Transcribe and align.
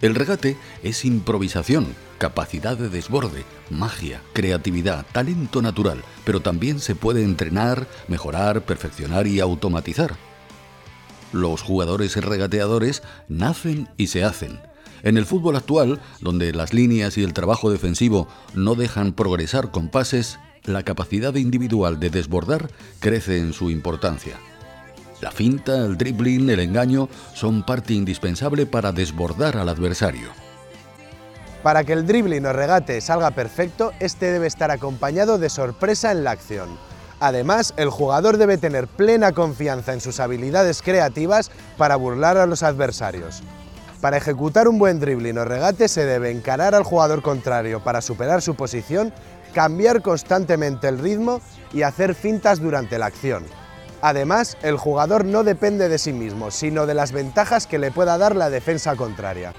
El 0.00 0.14
regate 0.14 0.56
es 0.82 1.04
improvisación, 1.04 1.94
capacidad 2.16 2.76
de 2.76 2.88
desborde, 2.88 3.44
magia, 3.68 4.22
creatividad, 4.32 5.04
talento 5.12 5.60
natural, 5.60 6.02
pero 6.24 6.40
también 6.40 6.80
se 6.80 6.94
puede 6.94 7.22
entrenar, 7.22 7.86
mejorar, 8.08 8.64
perfeccionar 8.64 9.26
y 9.26 9.40
automatizar. 9.40 10.16
Los 11.32 11.60
jugadores 11.60 12.16
regateadores 12.16 13.02
nacen 13.28 13.88
y 13.98 14.06
se 14.06 14.24
hacen. 14.24 14.60
En 15.02 15.18
el 15.18 15.26
fútbol 15.26 15.56
actual, 15.56 16.00
donde 16.20 16.52
las 16.52 16.72
líneas 16.72 17.18
y 17.18 17.22
el 17.22 17.34
trabajo 17.34 17.70
defensivo 17.70 18.26
no 18.54 18.74
dejan 18.74 19.12
progresar 19.12 19.70
con 19.70 19.88
pases, 19.88 20.38
la 20.64 20.82
capacidad 20.82 21.34
individual 21.34 22.00
de 22.00 22.10
desbordar 22.10 22.70
crece 23.00 23.38
en 23.38 23.52
su 23.52 23.70
importancia. 23.70 24.38
La 25.20 25.30
finta, 25.30 25.76
el 25.76 25.98
dribbling, 25.98 26.48
el 26.48 26.60
engaño 26.60 27.08
son 27.34 27.62
parte 27.62 27.92
indispensable 27.92 28.64
para 28.64 28.90
desbordar 28.90 29.56
al 29.58 29.68
adversario. 29.68 30.28
Para 31.62 31.84
que 31.84 31.92
el 31.92 32.06
dribbling 32.06 32.46
o 32.46 32.52
regate 32.54 33.00
salga 33.02 33.32
perfecto, 33.32 33.92
este 34.00 34.32
debe 34.32 34.46
estar 34.46 34.70
acompañado 34.70 35.36
de 35.38 35.50
sorpresa 35.50 36.10
en 36.10 36.24
la 36.24 36.30
acción. 36.30 36.70
Además, 37.20 37.74
el 37.76 37.90
jugador 37.90 38.38
debe 38.38 38.56
tener 38.56 38.88
plena 38.88 39.32
confianza 39.32 39.92
en 39.92 40.00
sus 40.00 40.20
habilidades 40.20 40.80
creativas 40.80 41.50
para 41.76 41.96
burlar 41.96 42.38
a 42.38 42.46
los 42.46 42.62
adversarios. 42.62 43.42
Para 44.00 44.16
ejecutar 44.16 44.68
un 44.68 44.78
buen 44.78 45.00
dribbling 45.00 45.36
o 45.36 45.44
regate 45.44 45.86
se 45.88 46.06
debe 46.06 46.30
encarar 46.30 46.74
al 46.74 46.84
jugador 46.84 47.20
contrario 47.20 47.84
para 47.84 48.00
superar 48.00 48.40
su 48.40 48.54
posición, 48.54 49.12
cambiar 49.52 50.00
constantemente 50.00 50.88
el 50.88 50.98
ritmo 50.98 51.42
y 51.74 51.82
hacer 51.82 52.14
fintas 52.14 52.60
durante 52.60 52.98
la 52.98 53.04
acción. 53.04 53.44
Además, 54.02 54.56
el 54.62 54.76
jugador 54.76 55.24
no 55.24 55.44
depende 55.44 55.88
de 55.88 55.98
sí 55.98 56.12
mismo, 56.12 56.50
sino 56.50 56.86
de 56.86 56.94
las 56.94 57.12
ventajas 57.12 57.66
que 57.66 57.78
le 57.78 57.90
pueda 57.90 58.16
dar 58.16 58.34
la 58.34 58.48
defensa 58.48 58.96
contraria. 58.96 59.52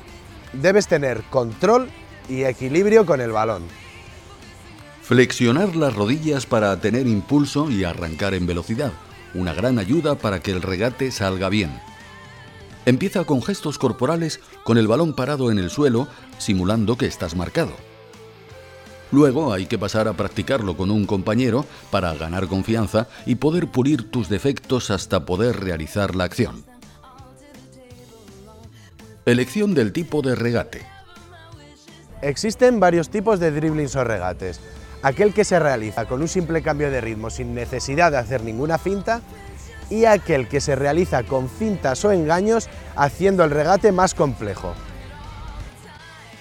Debes 0.54 0.88
tener 0.88 1.22
control 1.30 1.90
y 2.28 2.44
equilibrio 2.44 3.06
con 3.06 3.22
el 3.22 3.32
balón. 3.32 3.64
Flexionar 5.04 5.76
las 5.76 5.96
rodillas 5.96 6.46
para 6.46 6.80
tener 6.80 7.06
impulso 7.08 7.70
y 7.70 7.84
arrancar 7.84 8.34
en 8.34 8.48
velocidad, 8.48 8.94
una 9.34 9.54
gran 9.54 9.78
ayuda 9.78 10.16
para 10.16 10.40
que 10.40 10.52
el 10.52 10.62
regate 10.62 11.12
salga 11.12 11.50
bien. 11.50 11.72
Empieza 12.86 13.26
con 13.26 13.44
gestos 13.44 13.78
corporales 13.78 14.40
con 14.64 14.78
el 14.78 14.88
balón 14.88 15.14
parado 15.14 15.52
en 15.52 15.60
el 15.60 15.70
suelo, 15.70 16.08
simulando 16.40 16.98
que 16.98 17.06
estás 17.06 17.36
marcado. 17.36 17.91
Luego 19.12 19.52
hay 19.52 19.66
que 19.66 19.78
pasar 19.78 20.08
a 20.08 20.14
practicarlo 20.14 20.78
con 20.78 20.90
un 20.90 21.06
compañero 21.06 21.66
para 21.90 22.14
ganar 22.14 22.48
confianza 22.48 23.08
y 23.26 23.36
poder 23.36 23.68
pulir 23.68 24.10
tus 24.10 24.30
defectos 24.30 24.90
hasta 24.90 25.26
poder 25.26 25.60
realizar 25.60 26.16
la 26.16 26.24
acción. 26.24 26.64
Elección 29.26 29.74
del 29.74 29.92
tipo 29.92 30.22
de 30.22 30.36
regate. 30.36 30.82
Existen 32.22 32.80
varios 32.80 33.10
tipos 33.10 33.40
de 33.40 33.52
driblings 33.52 33.96
o 33.96 34.04
regates. 34.04 34.60
Aquel 35.04 35.34
que 35.34 35.44
se 35.44 35.60
realiza 35.60 36.06
con 36.06 36.22
un 36.22 36.28
simple 36.28 36.62
cambio 36.62 36.90
de 36.90 37.02
ritmo 37.02 37.30
sin 37.30 37.54
necesidad 37.54 38.12
de 38.12 38.18
hacer 38.18 38.44
ninguna 38.44 38.78
finta 38.78 39.22
y 39.90 40.06
aquel 40.06 40.48
que 40.48 40.62
se 40.62 40.76
realiza 40.76 41.24
con 41.24 41.50
fintas 41.50 42.06
o 42.06 42.12
engaños 42.12 42.70
haciendo 42.96 43.44
el 43.44 43.52
regate 43.52 43.92
más 43.92 44.14
complejo. 44.14 44.74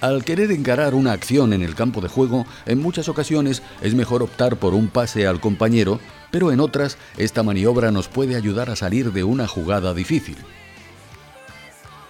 Al 0.00 0.24
querer 0.24 0.50
encarar 0.50 0.94
una 0.94 1.12
acción 1.12 1.52
en 1.52 1.62
el 1.62 1.74
campo 1.74 2.00
de 2.00 2.08
juego, 2.08 2.46
en 2.64 2.80
muchas 2.80 3.10
ocasiones 3.10 3.62
es 3.82 3.94
mejor 3.94 4.22
optar 4.22 4.56
por 4.56 4.72
un 4.72 4.88
pase 4.88 5.26
al 5.26 5.40
compañero, 5.40 6.00
pero 6.30 6.52
en 6.52 6.60
otras 6.60 6.96
esta 7.18 7.42
maniobra 7.42 7.90
nos 7.90 8.08
puede 8.08 8.34
ayudar 8.34 8.70
a 8.70 8.76
salir 8.76 9.12
de 9.12 9.24
una 9.24 9.46
jugada 9.46 9.92
difícil. 9.92 10.38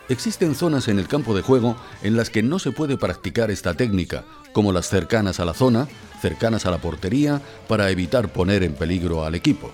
Existen 0.09 0.55
zonas 0.55 0.87
en 0.87 1.01
el 1.01 1.09
campo 1.09 1.35
de 1.35 1.43
juego 1.43 1.77
en 2.03 2.17
las 2.17 2.31
que 2.31 2.45
no 2.45 2.61
se 2.61 2.71
puede 2.71 2.97
practicar 2.97 3.51
esta 3.51 3.75
técnica, 3.75 4.25
como 4.53 4.73
las 4.73 4.89
cercanas 4.89 5.41
a 5.41 5.45
la 5.45 5.55
zona, 5.55 5.89
cercanas 6.21 6.67
a 6.67 6.71
la 6.71 6.79
portería, 6.79 7.41
para 7.67 7.91
evitar 7.91 8.33
poner 8.33 8.63
en 8.63 8.75
peligro 8.75 9.25
al 9.25 9.35
equipo. 9.35 9.73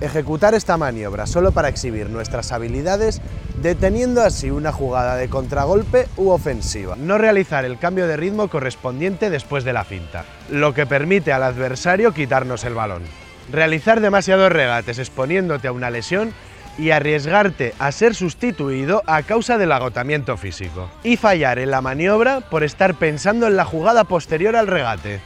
Ejecutar 0.00 0.54
esta 0.54 0.76
maniobra 0.76 1.26
solo 1.26 1.52
para 1.52 1.68
exhibir 1.68 2.10
nuestras 2.10 2.52
habilidades, 2.52 3.22
deteniendo 3.62 4.22
así 4.22 4.50
una 4.50 4.70
jugada 4.70 5.16
de 5.16 5.28
contragolpe 5.30 6.06
u 6.18 6.28
ofensiva. 6.28 6.96
No 6.96 7.16
realizar 7.16 7.64
el 7.64 7.78
cambio 7.78 8.06
de 8.06 8.18
ritmo 8.18 8.48
correspondiente 8.48 9.30
después 9.30 9.64
de 9.64 9.72
la 9.72 9.84
finta, 9.84 10.26
lo 10.50 10.74
que 10.74 10.84
permite 10.84 11.32
al 11.32 11.42
adversario 11.42 12.12
quitarnos 12.12 12.64
el 12.64 12.74
balón. 12.74 13.02
Realizar 13.50 14.00
demasiados 14.00 14.52
regates 14.52 14.98
exponiéndote 14.98 15.68
a 15.68 15.72
una 15.72 15.90
lesión 15.90 16.34
y 16.78 16.90
arriesgarte 16.90 17.72
a 17.78 17.90
ser 17.90 18.14
sustituido 18.14 19.02
a 19.06 19.22
causa 19.22 19.56
del 19.56 19.72
agotamiento 19.72 20.36
físico. 20.36 20.90
Y 21.04 21.16
fallar 21.16 21.58
en 21.58 21.70
la 21.70 21.80
maniobra 21.80 22.40
por 22.40 22.64
estar 22.64 22.94
pensando 22.96 23.46
en 23.46 23.56
la 23.56 23.64
jugada 23.64 24.04
posterior 24.04 24.56
al 24.56 24.66
regate. 24.66 25.20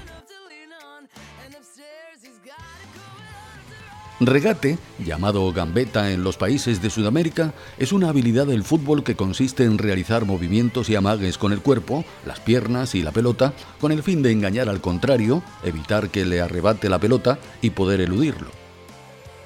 Regate, 4.22 4.76
llamado 4.98 5.50
gambeta 5.50 6.12
en 6.12 6.22
los 6.22 6.36
países 6.36 6.82
de 6.82 6.90
Sudamérica, 6.90 7.54
es 7.78 7.90
una 7.90 8.10
habilidad 8.10 8.46
del 8.46 8.64
fútbol 8.64 9.02
que 9.02 9.14
consiste 9.14 9.64
en 9.64 9.78
realizar 9.78 10.26
movimientos 10.26 10.90
y 10.90 10.94
amagues 10.94 11.38
con 11.38 11.52
el 11.54 11.62
cuerpo, 11.62 12.04
las 12.26 12.38
piernas 12.38 12.94
y 12.94 13.02
la 13.02 13.12
pelota, 13.12 13.54
con 13.80 13.92
el 13.92 14.02
fin 14.02 14.22
de 14.22 14.30
engañar 14.30 14.68
al 14.68 14.82
contrario, 14.82 15.42
evitar 15.64 16.10
que 16.10 16.26
le 16.26 16.42
arrebate 16.42 16.90
la 16.90 16.98
pelota 16.98 17.38
y 17.62 17.70
poder 17.70 18.02
eludirlo. 18.02 18.50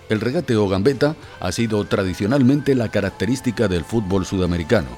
El 0.09 0.21
regate 0.21 0.57
o 0.57 0.69
gambeta 0.69 1.15
ha 1.39 1.53
sido 1.53 1.85
tradicionalmente 1.85 2.75
la 2.75 2.91
característica 2.91 3.69
del 3.69 3.85
fútbol 3.85 4.27
sudamericano. 4.27 4.89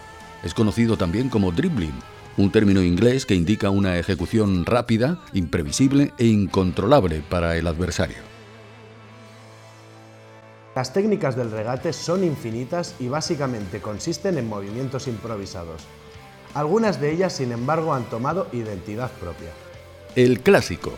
Es 0.42 0.54
conocido 0.54 0.96
también 0.96 1.28
como 1.28 1.52
dribbling, 1.52 1.92
un 2.38 2.50
término 2.50 2.80
inglés 2.80 3.26
que 3.26 3.34
indica 3.34 3.68
una 3.68 3.98
ejecución 3.98 4.64
rápida, 4.64 5.20
imprevisible 5.34 6.14
e 6.16 6.24
incontrolable 6.24 7.22
para 7.28 7.58
el 7.58 7.66
adversario. 7.66 8.25
Las 10.76 10.92
técnicas 10.92 11.34
del 11.36 11.50
regate 11.50 11.94
son 11.94 12.22
infinitas 12.22 12.96
y 13.00 13.08
básicamente 13.08 13.80
consisten 13.80 14.36
en 14.36 14.46
movimientos 14.46 15.08
improvisados. 15.08 15.80
Algunas 16.52 17.00
de 17.00 17.12
ellas, 17.12 17.32
sin 17.32 17.50
embargo, 17.50 17.94
han 17.94 18.04
tomado 18.10 18.46
identidad 18.52 19.10
propia. 19.12 19.48
El 20.16 20.40
clásico. 20.40 20.92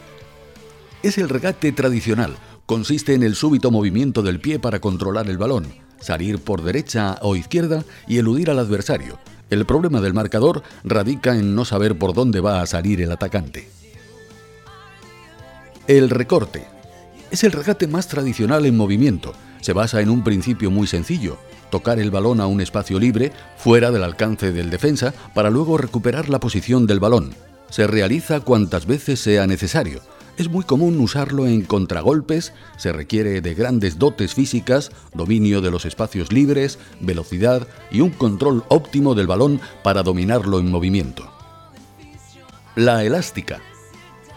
Es 1.04 1.16
el 1.16 1.28
regate 1.28 1.70
tradicional. 1.70 2.36
Consiste 2.66 3.14
en 3.14 3.22
el 3.22 3.36
súbito 3.36 3.70
movimiento 3.70 4.22
del 4.22 4.40
pie 4.40 4.58
para 4.58 4.80
controlar 4.80 5.30
el 5.30 5.38
balón, 5.38 5.72
salir 6.00 6.42
por 6.42 6.62
derecha 6.62 7.16
o 7.22 7.36
izquierda 7.36 7.84
y 8.08 8.18
eludir 8.18 8.50
al 8.50 8.58
adversario. 8.58 9.20
El 9.48 9.64
problema 9.64 10.00
del 10.00 10.12
marcador 10.12 10.64
radica 10.82 11.36
en 11.36 11.54
no 11.54 11.64
saber 11.64 11.96
por 11.96 12.14
dónde 12.14 12.40
va 12.40 12.62
a 12.62 12.66
salir 12.66 13.00
el 13.00 13.12
atacante. 13.12 13.68
El 15.86 16.10
recorte. 16.10 16.66
Es 17.30 17.44
el 17.44 17.52
regate 17.52 17.86
más 17.86 18.08
tradicional 18.08 18.66
en 18.66 18.76
movimiento 18.76 19.34
se 19.60 19.72
basa 19.72 20.00
en 20.00 20.10
un 20.10 20.24
principio 20.24 20.70
muy 20.70 20.86
sencillo, 20.86 21.38
tocar 21.70 21.98
el 21.98 22.10
balón 22.10 22.40
a 22.40 22.46
un 22.46 22.60
espacio 22.60 22.98
libre, 22.98 23.32
fuera 23.56 23.90
del 23.90 24.04
alcance 24.04 24.52
del 24.52 24.70
defensa, 24.70 25.14
para 25.34 25.50
luego 25.50 25.78
recuperar 25.78 26.28
la 26.28 26.40
posición 26.40 26.86
del 26.86 27.00
balón. 27.00 27.34
Se 27.70 27.86
realiza 27.86 28.40
cuantas 28.40 28.86
veces 28.86 29.20
sea 29.20 29.46
necesario. 29.46 30.00
Es 30.38 30.48
muy 30.48 30.64
común 30.64 31.00
usarlo 31.00 31.46
en 31.46 31.62
contragolpes, 31.62 32.52
se 32.76 32.92
requiere 32.92 33.40
de 33.40 33.54
grandes 33.54 33.98
dotes 33.98 34.34
físicas, 34.34 34.92
dominio 35.12 35.60
de 35.60 35.70
los 35.70 35.84
espacios 35.84 36.32
libres, 36.32 36.78
velocidad 37.00 37.66
y 37.90 38.00
un 38.02 38.10
control 38.10 38.62
óptimo 38.68 39.16
del 39.16 39.26
balón 39.26 39.60
para 39.82 40.04
dominarlo 40.04 40.60
en 40.60 40.70
movimiento. 40.70 41.28
La 42.76 43.02
elástica. 43.02 43.60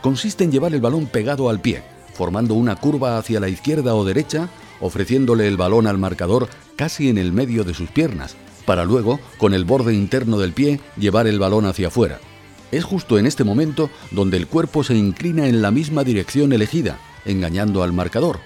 Consiste 0.02 0.44
en 0.44 0.52
llevar 0.52 0.74
el 0.74 0.82
balón 0.82 1.06
pegado 1.06 1.48
al 1.48 1.62
pie, 1.62 1.84
formando 2.16 2.56
una 2.56 2.76
curva 2.76 3.20
hacia 3.20 3.40
la 3.40 3.50
izquierda 3.50 3.94
o 3.94 4.04
derecha 4.04 4.50
ofreciéndole 4.82 5.48
el 5.48 5.58
balón 5.58 5.88
al 5.88 5.98
marcador 5.98 6.50
casi 6.76 7.10
en 7.10 7.18
el 7.18 7.32
medio 7.32 7.64
de 7.64 7.74
sus 7.74 7.90
piernas, 7.90 8.36
para 8.66 8.86
luego, 8.86 9.20
con 9.38 9.54
el 9.54 9.66
borde 9.66 9.94
interno 9.94 10.38
del 10.40 10.54
pie, 10.54 10.80
llevar 10.98 11.28
el 11.28 11.40
balón 11.40 11.66
hacia 11.66 11.88
afuera. 11.88 12.20
Es 12.72 12.84
justo 12.84 13.18
en 13.18 13.26
este 13.26 13.44
momento 13.44 13.90
donde 14.12 14.38
el 14.38 14.48
cuerpo 14.48 14.84
se 14.84 14.96
inclina 14.96 15.48
en 15.48 15.62
la 15.62 15.72
misma 15.72 16.04
dirección 16.04 16.54
elegida, 16.54 17.00
engañando 17.26 17.84
al 17.84 17.94
marcador. 17.94 18.40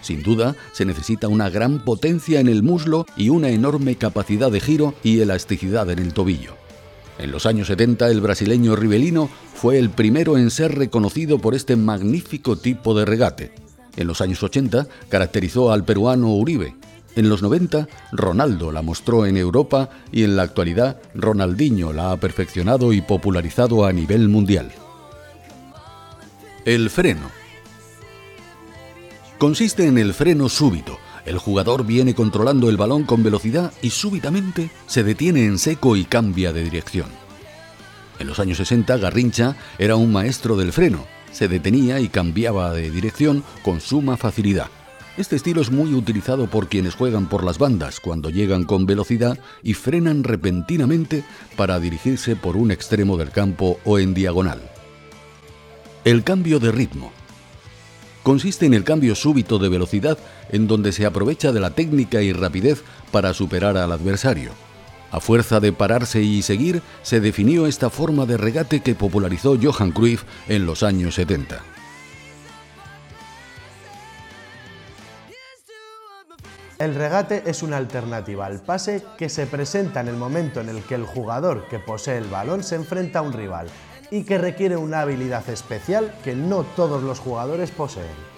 Sin 0.00 0.22
duda, 0.22 0.56
se 0.72 0.84
necesita 0.84 1.28
una 1.28 1.48
gran 1.48 1.84
potencia 1.84 2.40
en 2.40 2.48
el 2.48 2.62
muslo 2.62 3.06
y 3.16 3.28
una 3.28 3.50
enorme 3.50 3.96
capacidad 3.96 4.50
de 4.50 4.60
giro 4.60 4.94
y 5.02 5.20
elasticidad 5.20 5.88
en 5.90 6.00
el 6.00 6.12
tobillo. 6.12 6.56
En 7.18 7.30
los 7.30 7.46
años 7.46 7.68
70 7.68 8.08
el 8.10 8.20
brasileño 8.20 8.74
Rivelino 8.74 9.30
fue 9.54 9.78
el 9.78 9.90
primero 9.90 10.36
en 10.38 10.50
ser 10.50 10.76
reconocido 10.76 11.38
por 11.38 11.54
este 11.54 11.76
magnífico 11.76 12.56
tipo 12.56 12.94
de 12.94 13.04
regate. 13.04 13.52
En 13.96 14.06
los 14.06 14.20
años 14.20 14.42
80 14.42 14.86
caracterizó 15.08 15.72
al 15.72 15.84
peruano 15.84 16.34
Uribe. 16.34 16.74
En 17.14 17.28
los 17.28 17.42
90 17.42 17.88
Ronaldo 18.12 18.72
la 18.72 18.82
mostró 18.82 19.26
en 19.26 19.36
Europa 19.36 19.90
y 20.10 20.24
en 20.24 20.36
la 20.36 20.42
actualidad 20.42 21.00
Ronaldinho 21.14 21.92
la 21.92 22.12
ha 22.12 22.16
perfeccionado 22.16 22.92
y 22.92 23.02
popularizado 23.02 23.84
a 23.84 23.92
nivel 23.92 24.28
mundial. 24.28 24.72
El 26.64 26.88
freno. 26.90 27.30
Consiste 29.38 29.86
en 29.86 29.98
el 29.98 30.14
freno 30.14 30.48
súbito, 30.48 30.98
el 31.24 31.38
jugador 31.38 31.84
viene 31.84 32.14
controlando 32.14 32.68
el 32.68 32.76
balón 32.76 33.04
con 33.04 33.22
velocidad 33.22 33.72
y 33.82 33.90
súbitamente 33.90 34.70
se 34.86 35.04
detiene 35.04 35.44
en 35.44 35.58
seco 35.58 35.96
y 35.96 36.04
cambia 36.04 36.52
de 36.52 36.64
dirección. 36.64 37.06
En 38.18 38.26
los 38.26 38.38
años 38.38 38.58
60, 38.58 38.96
Garrincha 38.98 39.56
era 39.78 39.96
un 39.96 40.12
maestro 40.12 40.56
del 40.56 40.72
freno, 40.72 41.04
se 41.32 41.48
detenía 41.48 42.00
y 42.00 42.08
cambiaba 42.08 42.72
de 42.72 42.90
dirección 42.90 43.42
con 43.62 43.80
suma 43.80 44.16
facilidad. 44.16 44.68
Este 45.16 45.36
estilo 45.36 45.60
es 45.60 45.70
muy 45.70 45.92
utilizado 45.94 46.46
por 46.46 46.68
quienes 46.68 46.94
juegan 46.94 47.28
por 47.28 47.44
las 47.44 47.58
bandas 47.58 48.00
cuando 48.00 48.30
llegan 48.30 48.64
con 48.64 48.86
velocidad 48.86 49.38
y 49.62 49.74
frenan 49.74 50.24
repentinamente 50.24 51.22
para 51.56 51.78
dirigirse 51.80 52.34
por 52.34 52.56
un 52.56 52.70
extremo 52.70 53.18
del 53.18 53.30
campo 53.30 53.78
o 53.84 53.98
en 53.98 54.14
diagonal. 54.14 54.62
El 56.04 56.24
cambio 56.24 56.58
de 56.60 56.72
ritmo. 56.72 57.12
Consiste 58.22 58.64
en 58.64 58.72
el 58.72 58.84
cambio 58.84 59.14
súbito 59.14 59.58
de 59.58 59.68
velocidad 59.68 60.18
en 60.50 60.66
donde 60.66 60.92
se 60.92 61.04
aprovecha 61.04 61.52
de 61.52 61.60
la 61.60 61.70
técnica 61.70 62.22
y 62.22 62.32
rapidez 62.32 62.82
para 63.10 63.34
superar 63.34 63.76
al 63.76 63.92
adversario. 63.92 64.52
A 65.12 65.20
fuerza 65.20 65.60
de 65.60 65.74
pararse 65.74 66.22
y 66.22 66.40
seguir, 66.40 66.82
se 67.02 67.20
definió 67.20 67.66
esta 67.66 67.90
forma 67.90 68.24
de 68.24 68.38
regate 68.38 68.80
que 68.80 68.94
popularizó 68.94 69.58
Johan 69.62 69.92
Cruyff 69.92 70.24
en 70.48 70.64
los 70.64 70.82
años 70.82 71.16
70. 71.16 71.60
El 76.78 76.94
regate 76.94 77.44
es 77.46 77.62
una 77.62 77.76
alternativa 77.76 78.46
al 78.46 78.60
pase 78.60 79.04
que 79.16 79.28
se 79.28 79.46
presenta 79.46 80.00
en 80.00 80.08
el 80.08 80.16
momento 80.16 80.60
en 80.60 80.70
el 80.70 80.82
que 80.82 80.96
el 80.96 81.04
jugador 81.04 81.68
que 81.68 81.78
posee 81.78 82.16
el 82.16 82.24
balón 82.24 82.64
se 82.64 82.74
enfrenta 82.74 83.20
a 83.20 83.22
un 83.22 83.32
rival 83.32 83.68
y 84.10 84.24
que 84.24 84.38
requiere 84.38 84.76
una 84.76 85.02
habilidad 85.02 85.48
especial 85.48 86.12
que 86.24 86.34
no 86.34 86.64
todos 86.74 87.02
los 87.02 87.20
jugadores 87.20 87.70
poseen. 87.70 88.31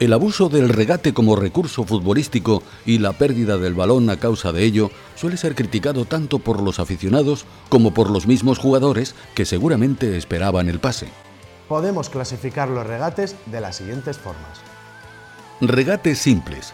El 0.00 0.14
abuso 0.14 0.48
del 0.48 0.70
regate 0.70 1.12
como 1.12 1.36
recurso 1.36 1.84
futbolístico 1.84 2.62
y 2.86 3.00
la 3.00 3.12
pérdida 3.12 3.58
del 3.58 3.74
balón 3.74 4.08
a 4.08 4.16
causa 4.16 4.50
de 4.50 4.64
ello 4.64 4.90
suele 5.14 5.36
ser 5.36 5.54
criticado 5.54 6.06
tanto 6.06 6.38
por 6.38 6.62
los 6.62 6.80
aficionados 6.80 7.44
como 7.68 7.92
por 7.92 8.08
los 8.08 8.26
mismos 8.26 8.58
jugadores 8.58 9.14
que 9.34 9.44
seguramente 9.44 10.16
esperaban 10.16 10.70
el 10.70 10.80
pase. 10.80 11.08
Podemos 11.68 12.08
clasificar 12.08 12.70
los 12.70 12.86
regates 12.86 13.36
de 13.44 13.60
las 13.60 13.76
siguientes 13.76 14.16
formas. 14.16 14.62
Regates 15.60 16.18
simples, 16.18 16.72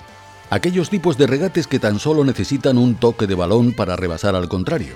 aquellos 0.49 0.89
tipos 0.89 1.19
de 1.19 1.27
regates 1.27 1.67
que 1.67 1.81
tan 1.81 1.99
solo 1.99 2.23
necesitan 2.25 2.79
un 2.79 2.95
toque 2.95 3.27
de 3.27 3.35
balón 3.35 3.73
para 3.73 3.97
rebasar 3.97 4.37
al 4.37 4.49
contrario. 4.49 4.95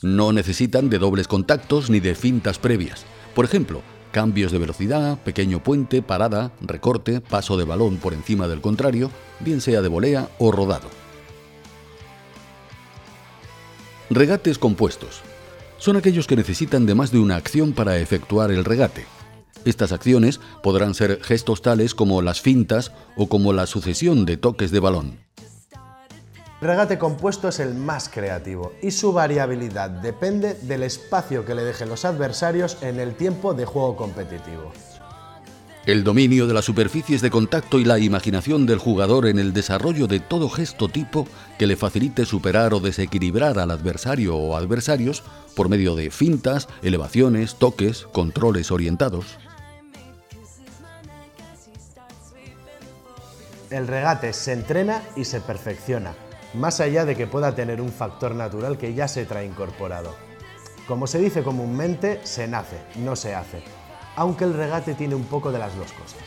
No 0.00 0.32
necesitan 0.32 0.88
de 0.88 0.98
dobles 0.98 1.28
contactos 1.28 1.90
ni 1.90 2.00
de 2.00 2.14
fintas 2.14 2.58
previas. 2.58 3.04
Por 3.34 3.44
ejemplo, 3.44 3.82
cambios 4.16 4.50
de 4.50 4.56
velocidad, 4.56 5.18
pequeño 5.18 5.62
puente, 5.62 6.00
parada, 6.00 6.50
recorte, 6.62 7.20
paso 7.20 7.58
de 7.58 7.64
balón 7.64 7.98
por 7.98 8.14
encima 8.14 8.48
del 8.48 8.62
contrario, 8.62 9.10
bien 9.40 9.60
sea 9.60 9.82
de 9.82 9.88
volea 9.88 10.30
o 10.38 10.50
rodado. 10.50 10.88
Regates 14.08 14.56
compuestos. 14.56 15.20
Son 15.76 15.98
aquellos 15.98 16.26
que 16.26 16.34
necesitan 16.34 16.86
de 16.86 16.94
más 16.94 17.12
de 17.12 17.18
una 17.18 17.36
acción 17.36 17.74
para 17.74 17.98
efectuar 17.98 18.50
el 18.52 18.64
regate. 18.64 19.04
Estas 19.66 19.92
acciones 19.92 20.40
podrán 20.62 20.94
ser 20.94 21.22
gestos 21.22 21.60
tales 21.60 21.94
como 21.94 22.22
las 22.22 22.40
fintas 22.40 22.92
o 23.18 23.28
como 23.28 23.52
la 23.52 23.66
sucesión 23.66 24.24
de 24.24 24.38
toques 24.38 24.70
de 24.70 24.80
balón. 24.80 25.25
Regate 26.66 26.98
compuesto 26.98 27.46
es 27.46 27.60
el 27.60 27.74
más 27.74 28.08
creativo 28.08 28.72
y 28.82 28.90
su 28.90 29.12
variabilidad 29.12 29.88
depende 29.88 30.54
del 30.54 30.82
espacio 30.82 31.44
que 31.44 31.54
le 31.54 31.62
dejen 31.62 31.88
los 31.88 32.04
adversarios 32.04 32.78
en 32.80 32.98
el 32.98 33.14
tiempo 33.14 33.54
de 33.54 33.64
juego 33.64 33.94
competitivo. 33.94 34.72
El 35.86 36.02
dominio 36.02 36.48
de 36.48 36.54
las 36.54 36.64
superficies 36.64 37.22
de 37.22 37.30
contacto 37.30 37.78
y 37.78 37.84
la 37.84 38.00
imaginación 38.00 38.66
del 38.66 38.80
jugador 38.80 39.28
en 39.28 39.38
el 39.38 39.52
desarrollo 39.52 40.08
de 40.08 40.18
todo 40.18 40.48
gesto 40.48 40.88
tipo 40.88 41.28
que 41.56 41.68
le 41.68 41.76
facilite 41.76 42.24
superar 42.24 42.74
o 42.74 42.80
desequilibrar 42.80 43.60
al 43.60 43.70
adversario 43.70 44.34
o 44.34 44.56
adversarios 44.56 45.22
por 45.54 45.68
medio 45.68 45.94
de 45.94 46.10
fintas, 46.10 46.66
elevaciones, 46.82 47.54
toques, 47.54 48.08
controles 48.10 48.72
orientados. 48.72 49.38
El 53.70 53.86
regate 53.86 54.32
se 54.32 54.52
entrena 54.52 55.02
y 55.16 55.24
se 55.24 55.40
perfecciona, 55.40 56.14
más 56.56 56.80
allá 56.80 57.04
de 57.04 57.14
que 57.14 57.26
pueda 57.26 57.54
tener 57.54 57.80
un 57.80 57.92
factor 57.92 58.34
natural 58.34 58.78
que 58.78 58.94
ya 58.94 59.08
se 59.08 59.26
trae 59.26 59.46
incorporado. 59.46 60.14
Como 60.88 61.06
se 61.06 61.18
dice 61.18 61.42
comúnmente, 61.42 62.20
se 62.24 62.48
nace, 62.48 62.78
no 62.96 63.16
se 63.16 63.34
hace, 63.34 63.62
aunque 64.14 64.44
el 64.44 64.54
regate 64.54 64.94
tiene 64.94 65.14
un 65.14 65.24
poco 65.24 65.52
de 65.52 65.58
las 65.58 65.76
dos 65.76 65.92
cosas. 65.92 66.20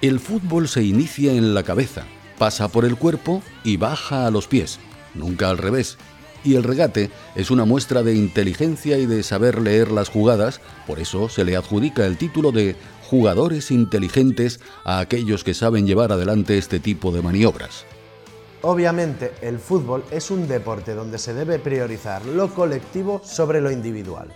El 0.00 0.20
fútbol 0.20 0.68
se 0.68 0.82
inicia 0.82 1.32
en 1.32 1.54
la 1.54 1.62
cabeza, 1.62 2.04
pasa 2.38 2.68
por 2.68 2.84
el 2.84 2.96
cuerpo 2.96 3.42
y 3.64 3.76
baja 3.76 4.26
a 4.26 4.30
los 4.30 4.46
pies, 4.46 4.78
nunca 5.14 5.48
al 5.48 5.58
revés. 5.58 5.98
Y 6.44 6.54
el 6.54 6.62
regate 6.62 7.10
es 7.34 7.50
una 7.50 7.64
muestra 7.64 8.02
de 8.04 8.14
inteligencia 8.14 8.96
y 8.98 9.06
de 9.06 9.22
saber 9.24 9.60
leer 9.60 9.90
las 9.90 10.08
jugadas, 10.08 10.60
por 10.86 11.00
eso 11.00 11.28
se 11.28 11.44
le 11.44 11.56
adjudica 11.56 12.06
el 12.06 12.16
título 12.16 12.52
de 12.52 12.76
jugadores 13.08 13.70
inteligentes 13.70 14.60
a 14.84 15.00
aquellos 15.00 15.42
que 15.42 15.54
saben 15.54 15.86
llevar 15.86 16.12
adelante 16.12 16.58
este 16.58 16.78
tipo 16.78 17.10
de 17.10 17.22
maniobras. 17.22 17.84
Obviamente, 18.62 19.32
el 19.40 19.58
fútbol 19.58 20.04
es 20.10 20.30
un 20.30 20.48
deporte 20.48 20.94
donde 20.94 21.18
se 21.18 21.32
debe 21.32 21.58
priorizar 21.58 22.24
lo 22.26 22.52
colectivo 22.52 23.20
sobre 23.24 23.60
lo 23.60 23.70
individual. 23.70 24.28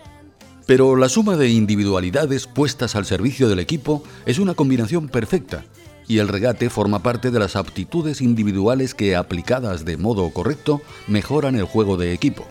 Pero 0.67 0.95
la 0.95 1.09
suma 1.09 1.37
de 1.37 1.49
individualidades 1.49 2.47
puestas 2.47 2.95
al 2.95 3.05
servicio 3.05 3.49
del 3.49 3.59
equipo 3.59 4.05
es 4.25 4.39
una 4.39 4.55
combinación 4.55 5.09
perfecta, 5.09 5.65
y 6.07 6.19
el 6.19 6.29
regate 6.29 6.71
forma 6.71 7.03
parte 7.03 7.33
de 7.33 7.39
las 7.41 7.57
aptitudes 7.57 8.21
individuales 8.21 8.95
que, 8.95 9.17
aplicadas 9.17 9.85
de 9.85 9.97
modo 9.97 10.31
correcto, 10.31 10.81
mejoran 11.09 11.57
el 11.57 11.65
juego 11.65 11.97
de 11.97 12.13
equipo. 12.13 12.47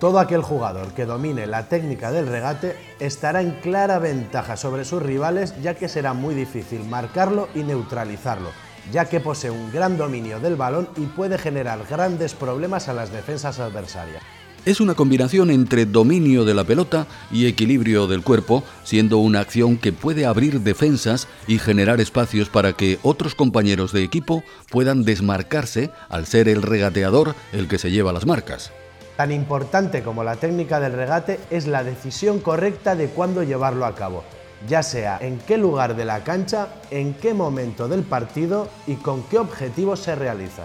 Todo 0.00 0.18
aquel 0.18 0.42
jugador 0.42 0.92
que 0.94 1.04
domine 1.04 1.46
la 1.46 1.68
técnica 1.68 2.10
del 2.10 2.26
regate 2.26 2.74
estará 3.00 3.42
en 3.42 3.52
clara 3.60 3.98
ventaja 3.98 4.56
sobre 4.56 4.84
sus 4.84 5.02
rivales 5.02 5.54
ya 5.62 5.74
que 5.74 5.88
será 5.88 6.14
muy 6.14 6.34
difícil 6.34 6.82
marcarlo 6.84 7.48
y 7.54 7.60
neutralizarlo, 7.60 8.48
ya 8.92 9.06
que 9.06 9.20
posee 9.20 9.50
un 9.50 9.72
gran 9.72 9.96
dominio 9.96 10.40
del 10.40 10.56
balón 10.56 10.88
y 10.96 11.06
puede 11.06 11.38
generar 11.38 11.84
grandes 11.88 12.34
problemas 12.34 12.88
a 12.88 12.94
las 12.94 13.12
defensas 13.12 13.58
adversarias. 13.58 14.22
Es 14.66 14.80
una 14.82 14.94
combinación 14.94 15.50
entre 15.50 15.86
dominio 15.86 16.44
de 16.44 16.52
la 16.52 16.64
pelota 16.64 17.06
y 17.30 17.46
equilibrio 17.46 18.06
del 18.06 18.22
cuerpo, 18.22 18.62
siendo 18.84 19.16
una 19.16 19.40
acción 19.40 19.78
que 19.78 19.90
puede 19.90 20.26
abrir 20.26 20.60
defensas 20.60 21.28
y 21.46 21.58
generar 21.58 21.98
espacios 21.98 22.50
para 22.50 22.74
que 22.74 22.98
otros 23.02 23.34
compañeros 23.34 23.92
de 23.92 24.02
equipo 24.02 24.44
puedan 24.70 25.02
desmarcarse 25.02 25.90
al 26.10 26.26
ser 26.26 26.46
el 26.46 26.60
regateador 26.60 27.34
el 27.52 27.68
que 27.68 27.78
se 27.78 27.90
lleva 27.90 28.12
las 28.12 28.26
marcas. 28.26 28.70
Tan 29.16 29.32
importante 29.32 30.02
como 30.02 30.24
la 30.24 30.36
técnica 30.36 30.78
del 30.78 30.92
regate 30.92 31.40
es 31.50 31.66
la 31.66 31.82
decisión 31.82 32.38
correcta 32.38 32.96
de 32.96 33.08
cuándo 33.08 33.42
llevarlo 33.42 33.86
a 33.86 33.94
cabo, 33.94 34.24
ya 34.68 34.82
sea 34.82 35.18
en 35.20 35.38
qué 35.38 35.56
lugar 35.56 35.96
de 35.96 36.04
la 36.04 36.24
cancha, 36.24 36.68
en 36.90 37.14
qué 37.14 37.34
momento 37.34 37.88
del 37.88 38.02
partido 38.02 38.68
y 38.86 38.94
con 38.94 39.22
qué 39.24 39.38
objetivo 39.38 39.96
se 39.96 40.14
realiza. 40.14 40.64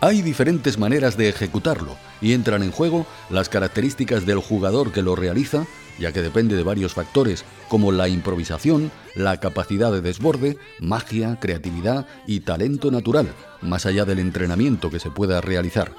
Hay 0.00 0.20
diferentes 0.20 0.78
maneras 0.78 1.16
de 1.16 1.28
ejecutarlo 1.28 1.96
y 2.20 2.34
entran 2.34 2.62
en 2.62 2.72
juego 2.72 3.06
las 3.30 3.48
características 3.48 4.26
del 4.26 4.38
jugador 4.38 4.92
que 4.92 5.00
lo 5.00 5.16
realiza, 5.16 5.64
ya 5.98 6.12
que 6.12 6.20
depende 6.20 6.56
de 6.56 6.62
varios 6.62 6.92
factores 6.92 7.44
como 7.68 7.90
la 7.90 8.08
improvisación, 8.08 8.90
la 9.14 9.40
capacidad 9.40 9.92
de 9.92 10.02
desborde, 10.02 10.58
magia, 10.78 11.38
creatividad 11.40 12.06
y 12.26 12.40
talento 12.40 12.90
natural, 12.90 13.28
más 13.62 13.86
allá 13.86 14.04
del 14.04 14.18
entrenamiento 14.18 14.90
que 14.90 14.98
se 14.98 15.10
pueda 15.10 15.40
realizar. 15.40 15.92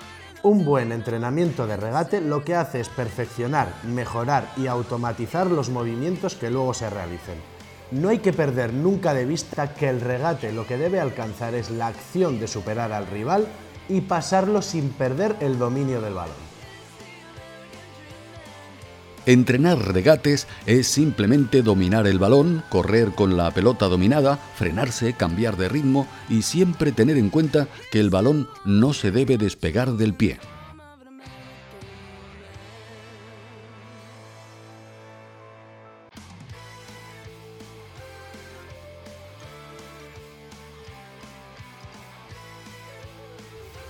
Un 0.45 0.63
buen 0.63 0.91
entrenamiento 0.91 1.65
de 1.65 1.75
regate 1.75 2.21
lo 2.21 2.43
que 2.43 2.53
hace 2.53 2.79
es 2.79 2.87
perfeccionar, 2.87 3.73
mejorar 3.83 4.53
y 4.55 4.67
automatizar 4.67 5.47
los 5.47 5.71
movimientos 5.71 6.35
que 6.35 6.51
luego 6.51 6.75
se 6.75 6.87
realicen. 6.87 7.39
No 7.89 8.09
hay 8.09 8.19
que 8.19 8.31
perder 8.31 8.71
nunca 8.71 9.15
de 9.15 9.25
vista 9.25 9.73
que 9.73 9.89
el 9.89 10.01
regate 10.01 10.51
lo 10.51 10.67
que 10.67 10.77
debe 10.77 10.99
alcanzar 10.99 11.55
es 11.55 11.71
la 11.71 11.87
acción 11.87 12.39
de 12.39 12.47
superar 12.47 12.91
al 12.91 13.07
rival 13.07 13.47
y 13.89 14.01
pasarlo 14.01 14.61
sin 14.61 14.89
perder 14.89 15.35
el 15.39 15.57
dominio 15.57 15.99
del 15.99 16.13
balón. 16.13 16.44
Entrenar 19.25 19.79
regates 19.79 20.48
es 20.67 20.88
simplemente 20.88 21.63
dominar 21.63 22.05
el 22.05 22.20
balón, 22.20 22.63
correr 22.70 23.12
con 23.12 23.38
la 23.38 23.50
pelota 23.51 23.88
dominada, 23.88 24.38
frenarse, 24.55 25.13
cambiar 25.13 25.58
de 25.58 25.67
ritmo 25.67 26.08
y 26.29 26.44
siempre 26.44 26.91
tener 26.91 27.17
en 27.17 27.32
cuenta 27.32 27.67
que 27.91 28.00
el 28.00 28.12
balón 28.12 28.48
no 28.65 28.94
se 28.94 29.10
debe 29.10 29.38
despegar 29.38 29.94
del 29.94 30.13
pie. 30.13 30.38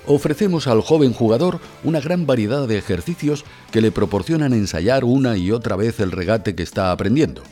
Ofrecemos 0.08 0.68
al 0.68 0.82
joven 0.82 1.14
jugador 1.14 1.60
una 1.84 2.00
gran 2.00 2.26
variedad 2.26 2.68
de 2.68 2.78
ejercicios 2.78 3.46
que 3.72 3.82
le 3.82 3.92
proporcionan 3.92 4.54
ensayar 4.54 5.04
una 5.04 5.38
y 5.38 5.52
otra 5.52 5.76
vez 5.76 6.00
el 6.00 6.12
regate 6.12 6.56
que 6.56 6.64
está 6.64 6.92
aprendiendo. 6.92 7.44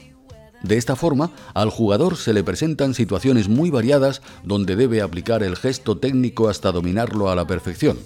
De 0.64 0.78
esta 0.78 0.96
forma, 0.96 1.32
al 1.54 1.70
jugador 1.70 2.16
se 2.16 2.34
le 2.34 2.44
presentan 2.44 2.94
situaciones 2.94 3.50
muy 3.50 3.70
variadas 3.70 4.22
donde 4.44 4.78
debe 4.78 5.02
aplicar 5.02 5.44
el 5.44 5.58
gesto 5.58 5.98
técnico 5.98 6.48
hasta 6.48 6.72
dominarlo 6.72 7.30
a 7.30 7.36
la 7.36 7.46
perfección. 7.46 7.98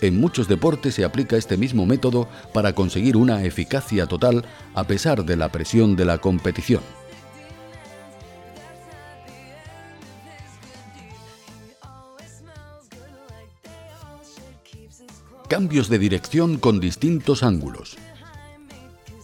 En 0.00 0.20
muchos 0.20 0.48
deportes 0.48 0.94
se 0.94 1.04
aplica 1.04 1.36
este 1.36 1.56
mismo 1.56 1.86
método 1.86 2.28
para 2.52 2.74
conseguir 2.74 3.16
una 3.16 3.44
eficacia 3.44 4.06
total 4.06 4.44
a 4.74 4.84
pesar 4.84 5.24
de 5.24 5.36
la 5.36 5.50
presión 5.50 5.94
de 5.94 6.04
la 6.04 6.18
competición. 6.18 6.82
Cambios 15.54 15.88
de 15.88 16.00
dirección 16.00 16.58
con 16.58 16.80
distintos 16.80 17.44
ángulos. 17.44 17.96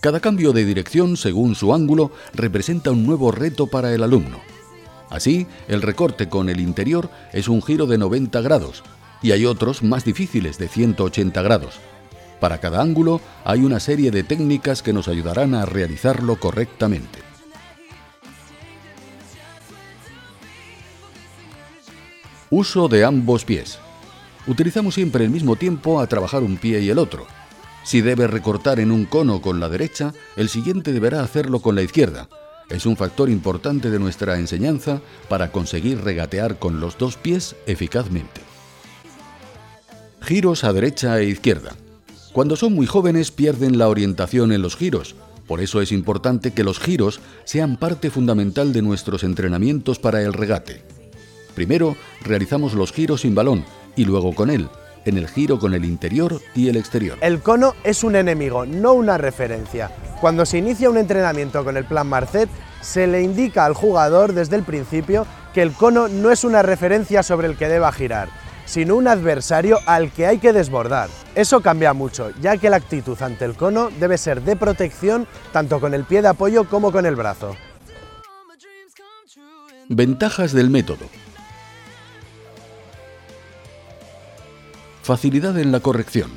Cada 0.01 0.21
cambio 0.21 0.53
de 0.53 0.65
dirección 0.65 1.17
según 1.17 1.57
su 1.57 1.75
ángulo 1.75 2.13
representa 2.35 2.93
un 2.93 3.05
nuevo 3.05 3.33
reto 3.33 3.67
para 3.67 3.93
el 3.93 4.05
alumno. 4.05 4.39
Así, 5.09 5.49
el 5.67 5.83
recorte 5.83 6.29
con 6.29 6.49
el 6.49 6.61
interior 6.61 7.11
es 7.33 7.49
un 7.49 7.61
giro 7.61 7.87
de 7.87 7.99
90 7.99 8.43
grados 8.43 8.85
y 9.23 9.33
hay 9.33 9.45
otros 9.45 9.83
más 9.83 10.05
difíciles 10.05 10.57
de 10.57 10.69
180 10.69 11.43
grados. 11.43 11.81
Para 12.39 12.59
cada 12.59 12.81
ángulo 12.81 13.21
hay 13.45 13.65
una 13.65 13.81
serie 13.81 14.13
de 14.13 14.23
técnicas 14.23 14.85
que 14.85 14.93
nos 14.93 15.09
ayudarán 15.09 15.57
a 15.57 15.67
realizarlo 15.67 16.37
correctamente. 16.37 17.19
Uso 22.51 22.87
de 22.87 23.05
ambos 23.05 23.45
pies. 23.45 23.81
Utilizamos 24.47 24.95
siempre 24.95 25.25
el 25.25 25.31
mismo 25.31 25.57
tiempo 25.57 26.01
a 26.01 26.07
trabajar 26.07 26.43
un 26.43 26.57
pie 26.57 26.81
y 26.81 26.89
el 26.89 26.99
otro. 26.99 27.27
Si 27.85 28.01
debe 28.01 28.27
recortar 28.27 28.81
en 28.81 28.91
un 28.91 29.05
cono 29.05 29.41
con 29.41 29.61
la 29.61 29.69
derecha, 29.69 30.13
el 30.37 30.49
siguiente 30.49 30.93
deberá 30.93 31.23
hacerlo 31.23 31.61
con 31.61 31.75
la 31.75 31.83
izquierda. 31.83 32.29
Es 32.69 32.87
un 32.87 32.97
factor 32.97 33.29
importante 33.29 33.91
de 33.91 33.99
nuestra 33.99 34.39
enseñanza 34.39 35.01
para 35.29 35.51
conseguir 35.51 36.01
regatear 36.03 36.59
con 36.59 36.81
los 36.81 36.97
dos 36.97 37.17
pies 37.17 37.57
eficazmente. 37.67 38.41
Giros 40.23 40.65
a 40.65 40.73
derecha 40.73 41.19
e 41.19 41.25
izquierda. 41.25 41.75
Cuando 42.33 42.57
son 42.57 42.75
muy 42.75 42.87
jóvenes 42.87 43.33
pierden 43.33 43.77
la 43.77 43.89
orientación 43.89 44.53
en 44.53 44.63
los 44.63 44.77
giros, 44.77 45.17
por 45.49 45.61
eso 45.61 45.83
es 45.83 45.91
importante 45.91 46.53
que 46.53 46.63
los 46.63 46.79
giros 46.79 47.21
sean 47.45 47.77
parte 47.77 48.09
fundamental 48.09 48.73
de 48.73 48.83
nuestros 48.83 49.25
entrenamientos 49.25 49.99
para 49.99 50.23
el 50.23 50.33
regate. 50.33 50.83
Primero 51.57 51.97
realizamos 52.23 52.75
los 52.75 52.93
giros 52.93 53.23
sin 53.23 53.35
balón 53.35 53.65
y 53.97 54.05
luego 54.05 54.35
con 54.35 54.51
él, 54.51 54.69
en 55.05 55.17
el 55.17 55.29
giro 55.29 55.59
con 55.59 55.75
el 55.75 55.85
interior 55.85 56.41
y 56.55 56.69
el 56.69 56.77
exterior. 56.77 57.19
El 57.21 57.41
cono 57.41 57.75
es 57.85 58.05
un 58.05 58.17
enemigo, 58.17 58.67
no 58.67 58.93
una 58.93 59.19
referencia. 59.19 59.91
Cuando 60.21 60.45
se 60.45 60.59
inicia 60.59 60.91
un 60.91 60.99
entrenamiento 60.99 61.65
con 61.65 61.77
el 61.77 61.85
plan 61.85 62.07
Marcet, 62.07 62.49
se 62.81 63.07
le 63.07 63.23
indica 63.23 63.65
al 63.65 63.75
jugador 63.75 64.33
desde 64.33 64.57
el 64.57 64.63
principio 64.63 65.27
que 65.55 65.63
el 65.63 65.73
cono 65.73 66.09
no 66.09 66.31
es 66.31 66.45
una 66.45 66.63
referencia 66.63 67.23
sobre 67.23 67.49
el 67.49 67.57
que 67.57 67.69
deba 67.69 67.93
girar, 67.93 68.29
sino 68.65 68.97
un 68.97 69.09
adversario 69.09 69.79
al 69.87 70.13
que 70.13 70.27
hay 70.27 70.39
que 70.39 70.53
desbordar. 70.53 71.09
Eso 71.35 71.61
cambia 71.61 71.93
mucho, 71.93 72.31
ya 72.41 72.57
que 72.57 72.71
la 72.71 72.77
actitud 72.77 73.21
ante 73.21 73.45
el 73.45 73.55
cono 73.55 73.91
debe 73.99 74.17
ser 74.19 74.43
de 74.43 74.57
protección 74.57 75.27
tanto 75.53 75.81
con 75.81 75.95
el 75.95 76.05
pie 76.05 76.23
de 76.23 76.29
apoyo 76.29 76.69
como 76.69 76.93
con 76.93 77.07
el 77.07 77.17
brazo. 77.17 77.57
Ventajas 79.89 80.53
del 80.53 80.71
método. 80.71 81.07
Facilidad 85.11 85.59
en 85.59 85.73
la 85.73 85.81
corrección. 85.81 86.31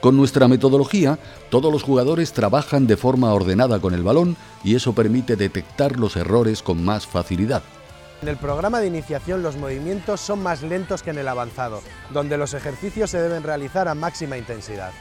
Con 0.00 0.16
nuestra 0.16 0.46
metodología, 0.46 1.18
todos 1.50 1.72
los 1.72 1.82
jugadores 1.82 2.32
trabajan 2.32 2.86
de 2.86 2.96
forma 2.96 3.34
ordenada 3.34 3.80
con 3.80 3.94
el 3.94 4.04
balón 4.04 4.36
y 4.62 4.76
eso 4.76 4.92
permite 4.92 5.34
detectar 5.34 5.98
los 5.98 6.14
errores 6.14 6.62
con 6.62 6.84
más 6.84 7.04
facilidad. 7.04 7.64
En 8.22 8.28
el 8.28 8.36
programa 8.36 8.78
de 8.78 8.86
iniciación 8.86 9.42
los 9.42 9.56
movimientos 9.56 10.20
son 10.20 10.40
más 10.40 10.62
lentos 10.62 11.02
que 11.02 11.10
en 11.10 11.18
el 11.18 11.26
avanzado, 11.26 11.82
donde 12.14 12.38
los 12.38 12.54
ejercicios 12.54 13.10
se 13.10 13.20
deben 13.20 13.42
realizar 13.42 13.88
a 13.88 13.96
máxima 13.96 14.38
intensidad. 14.38 14.92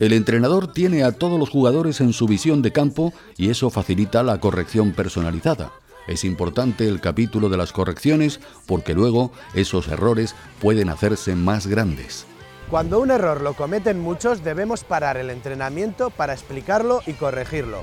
El 0.00 0.12
entrenador 0.14 0.72
tiene 0.72 1.04
a 1.04 1.12
todos 1.12 1.38
los 1.38 1.48
jugadores 1.48 2.00
en 2.00 2.12
su 2.12 2.26
visión 2.26 2.60
de 2.60 2.72
campo 2.72 3.12
y 3.36 3.50
eso 3.50 3.70
facilita 3.70 4.24
la 4.24 4.40
corrección 4.40 4.90
personalizada. 4.94 5.70
Es 6.06 6.24
importante 6.24 6.86
el 6.86 7.00
capítulo 7.00 7.48
de 7.48 7.56
las 7.56 7.72
correcciones 7.72 8.40
porque 8.66 8.94
luego 8.94 9.32
esos 9.54 9.88
errores 9.88 10.34
pueden 10.60 10.88
hacerse 10.88 11.34
más 11.34 11.66
grandes. 11.66 12.26
Cuando 12.70 13.00
un 13.00 13.10
error 13.10 13.40
lo 13.40 13.54
cometen 13.54 14.00
muchos 14.00 14.42
debemos 14.42 14.84
parar 14.84 15.16
el 15.16 15.30
entrenamiento 15.30 16.10
para 16.10 16.32
explicarlo 16.32 17.00
y 17.06 17.12
corregirlo. 17.12 17.82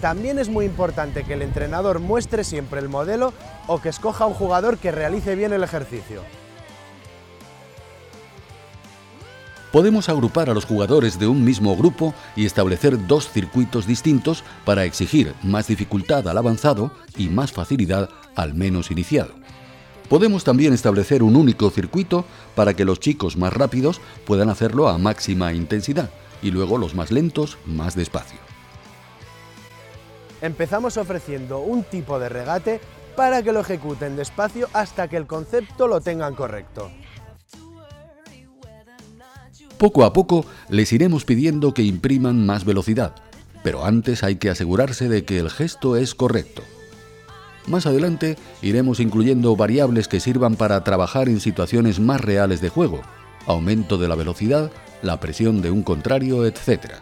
También 0.00 0.38
es 0.38 0.48
muy 0.48 0.64
importante 0.64 1.24
que 1.24 1.34
el 1.34 1.42
entrenador 1.42 1.98
muestre 1.98 2.44
siempre 2.44 2.80
el 2.80 2.88
modelo 2.88 3.32
o 3.66 3.80
que 3.80 3.88
escoja 3.88 4.26
un 4.26 4.34
jugador 4.34 4.78
que 4.78 4.92
realice 4.92 5.34
bien 5.34 5.52
el 5.52 5.64
ejercicio. 5.64 6.22
Podemos 9.72 10.08
agrupar 10.08 10.48
a 10.48 10.54
los 10.54 10.64
jugadores 10.64 11.18
de 11.18 11.26
un 11.26 11.44
mismo 11.44 11.76
grupo 11.76 12.14
y 12.34 12.46
establecer 12.46 13.06
dos 13.06 13.28
circuitos 13.28 13.86
distintos 13.86 14.42
para 14.64 14.84
exigir 14.84 15.34
más 15.42 15.66
dificultad 15.66 16.26
al 16.26 16.38
avanzado 16.38 16.90
y 17.18 17.28
más 17.28 17.52
facilidad 17.52 18.08
al 18.34 18.54
menos 18.54 18.90
iniciado. 18.90 19.34
Podemos 20.08 20.42
también 20.42 20.72
establecer 20.72 21.22
un 21.22 21.36
único 21.36 21.68
circuito 21.68 22.24
para 22.54 22.72
que 22.72 22.86
los 22.86 22.98
chicos 22.98 23.36
más 23.36 23.52
rápidos 23.52 24.00
puedan 24.24 24.48
hacerlo 24.48 24.88
a 24.88 24.96
máxima 24.96 25.52
intensidad 25.52 26.08
y 26.40 26.50
luego 26.50 26.78
los 26.78 26.94
más 26.94 27.10
lentos 27.10 27.58
más 27.66 27.94
despacio. 27.94 28.38
Empezamos 30.40 30.96
ofreciendo 30.96 31.58
un 31.58 31.82
tipo 31.84 32.18
de 32.18 32.30
regate 32.30 32.80
para 33.16 33.42
que 33.42 33.52
lo 33.52 33.60
ejecuten 33.60 34.16
despacio 34.16 34.68
hasta 34.72 35.08
que 35.08 35.18
el 35.18 35.26
concepto 35.26 35.88
lo 35.88 36.00
tengan 36.00 36.34
correcto. 36.34 36.90
Poco 39.78 40.04
a 40.04 40.12
poco 40.12 40.44
les 40.68 40.92
iremos 40.92 41.24
pidiendo 41.24 41.72
que 41.72 41.82
impriman 41.84 42.44
más 42.44 42.64
velocidad, 42.64 43.14
pero 43.62 43.84
antes 43.84 44.24
hay 44.24 44.34
que 44.34 44.50
asegurarse 44.50 45.08
de 45.08 45.24
que 45.24 45.38
el 45.38 45.50
gesto 45.50 45.96
es 45.96 46.16
correcto. 46.16 46.62
Más 47.68 47.86
adelante 47.86 48.36
iremos 48.60 48.98
incluyendo 48.98 49.54
variables 49.54 50.08
que 50.08 50.18
sirvan 50.18 50.56
para 50.56 50.82
trabajar 50.82 51.28
en 51.28 51.38
situaciones 51.38 52.00
más 52.00 52.20
reales 52.20 52.60
de 52.60 52.70
juego, 52.70 53.02
aumento 53.46 53.98
de 53.98 54.08
la 54.08 54.16
velocidad, 54.16 54.72
la 55.00 55.20
presión 55.20 55.62
de 55.62 55.70
un 55.70 55.84
contrario, 55.84 56.44
etc. 56.44 56.94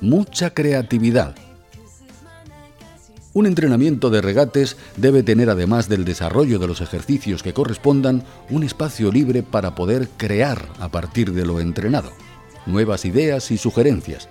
Mucha 0.00 0.50
creatividad 0.50 1.34
un 3.34 3.46
entrenamiento 3.46 4.10
de 4.10 4.20
regates 4.20 4.76
debe 4.96 5.22
tener, 5.22 5.48
además 5.48 5.88
del 5.88 6.04
desarrollo 6.04 6.58
de 6.58 6.66
los 6.66 6.80
ejercicios 6.80 7.42
que 7.42 7.54
correspondan, 7.54 8.24
un 8.50 8.62
espacio 8.62 9.10
libre 9.10 9.42
para 9.42 9.74
poder 9.74 10.08
crear 10.16 10.68
a 10.80 10.88
partir 10.88 11.32
de 11.32 11.46
lo 11.46 11.60
entrenado, 11.60 12.12
nuevas 12.66 13.04
ideas 13.04 13.50
y 13.50 13.58
sugerencias. 13.58 14.28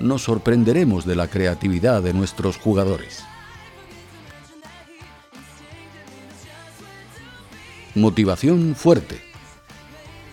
Nos 0.00 0.22
sorprenderemos 0.22 1.06
de 1.06 1.16
la 1.16 1.28
creatividad 1.28 2.02
de 2.02 2.12
nuestros 2.12 2.58
jugadores. 2.58 3.24
Motivación 7.94 8.74
fuerte. 8.74 9.20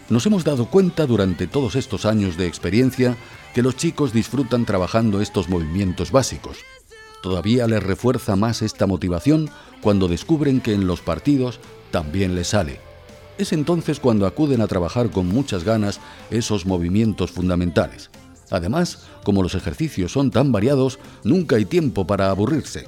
Nos 0.10 0.26
hemos 0.26 0.44
dado 0.44 0.66
cuenta 0.66 1.06
durante 1.06 1.46
todos 1.46 1.76
estos 1.76 2.06
años 2.06 2.36
de 2.36 2.48
experiencia 2.48 3.16
que 3.54 3.62
los 3.62 3.76
chicos 3.76 4.12
disfrutan 4.12 4.66
trabajando 4.66 5.22
estos 5.22 5.50
movimientos 5.50 6.12
básicos, 6.12 6.58
Todavía 7.22 7.68
les 7.68 7.84
refuerza 7.84 8.36
más 8.36 8.62
esta 8.62 8.88
motivación 8.88 9.50
cuando 9.82 10.08
descubren 10.08 10.62
que 10.62 10.74
en 10.74 10.88
los 10.88 11.02
partidos 11.02 11.60
también 11.92 12.36
les 12.36 12.50
sale. 12.50 12.80
Es 13.38 13.54
entonces 13.54 14.00
cuando 14.00 14.26
acuden 14.26 14.62
a 14.62 14.68
trabajar 14.68 15.12
con 15.12 15.28
muchas 15.28 15.64
ganas 15.64 16.00
esos 16.30 16.66
movimientos 16.66 17.32
fundamentales. 17.32 18.10
Además, 18.50 19.06
como 19.24 19.44
los 19.44 19.56
ejercicios 19.56 20.12
son 20.12 20.32
tan 20.32 20.52
variados, 20.52 21.00
nunca 21.24 21.56
hay 21.56 21.66
tiempo 21.66 22.06
para 22.08 22.30
aburrirse. 22.30 22.88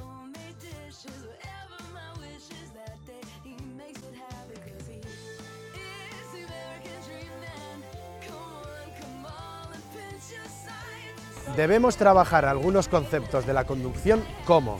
Debemos 11.56 11.96
trabajar 11.96 12.44
algunos 12.44 12.88
conceptos 12.88 13.46
de 13.46 13.52
la 13.52 13.64
conducción 13.64 14.22
como 14.44 14.78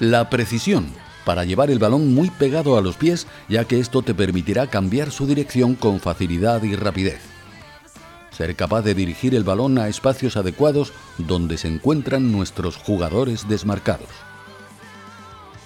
la 0.00 0.30
precisión, 0.30 0.86
para 1.26 1.44
llevar 1.44 1.70
el 1.70 1.78
balón 1.78 2.14
muy 2.14 2.30
pegado 2.30 2.78
a 2.78 2.80
los 2.80 2.96
pies, 2.96 3.26
ya 3.50 3.66
que 3.66 3.78
esto 3.78 4.00
te 4.00 4.14
permitirá 4.14 4.66
cambiar 4.66 5.10
su 5.10 5.26
dirección 5.26 5.74
con 5.74 6.00
facilidad 6.00 6.62
y 6.62 6.74
rapidez. 6.74 7.20
Ser 8.30 8.56
capaz 8.56 8.80
de 8.80 8.94
dirigir 8.94 9.34
el 9.34 9.44
balón 9.44 9.76
a 9.76 9.88
espacios 9.88 10.38
adecuados 10.38 10.94
donde 11.18 11.58
se 11.58 11.68
encuentran 11.68 12.32
nuestros 12.32 12.76
jugadores 12.76 13.46
desmarcados. 13.46 14.08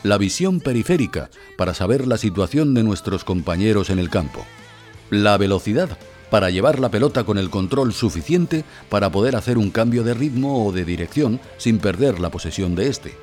La 0.02 0.18
visión 0.18 0.58
periférica, 0.58 1.30
para 1.56 1.72
saber 1.72 2.08
la 2.08 2.18
situación 2.18 2.74
de 2.74 2.82
nuestros 2.82 3.22
compañeros 3.22 3.88
en 3.88 4.00
el 4.00 4.10
campo. 4.10 4.44
La 5.10 5.38
velocidad, 5.38 5.96
para 6.34 6.50
llevar 6.50 6.80
la 6.80 6.88
pelota 6.88 7.22
con 7.22 7.38
el 7.38 7.48
control 7.48 7.92
suficiente 7.92 8.64
para 8.88 9.08
poder 9.08 9.36
hacer 9.36 9.56
un 9.56 9.70
cambio 9.70 10.02
de 10.02 10.14
ritmo 10.14 10.66
o 10.66 10.72
de 10.72 10.84
dirección 10.84 11.38
sin 11.58 11.78
perder 11.78 12.18
la 12.18 12.28
posesión 12.28 12.74
de 12.74 12.88
este. 12.88 13.16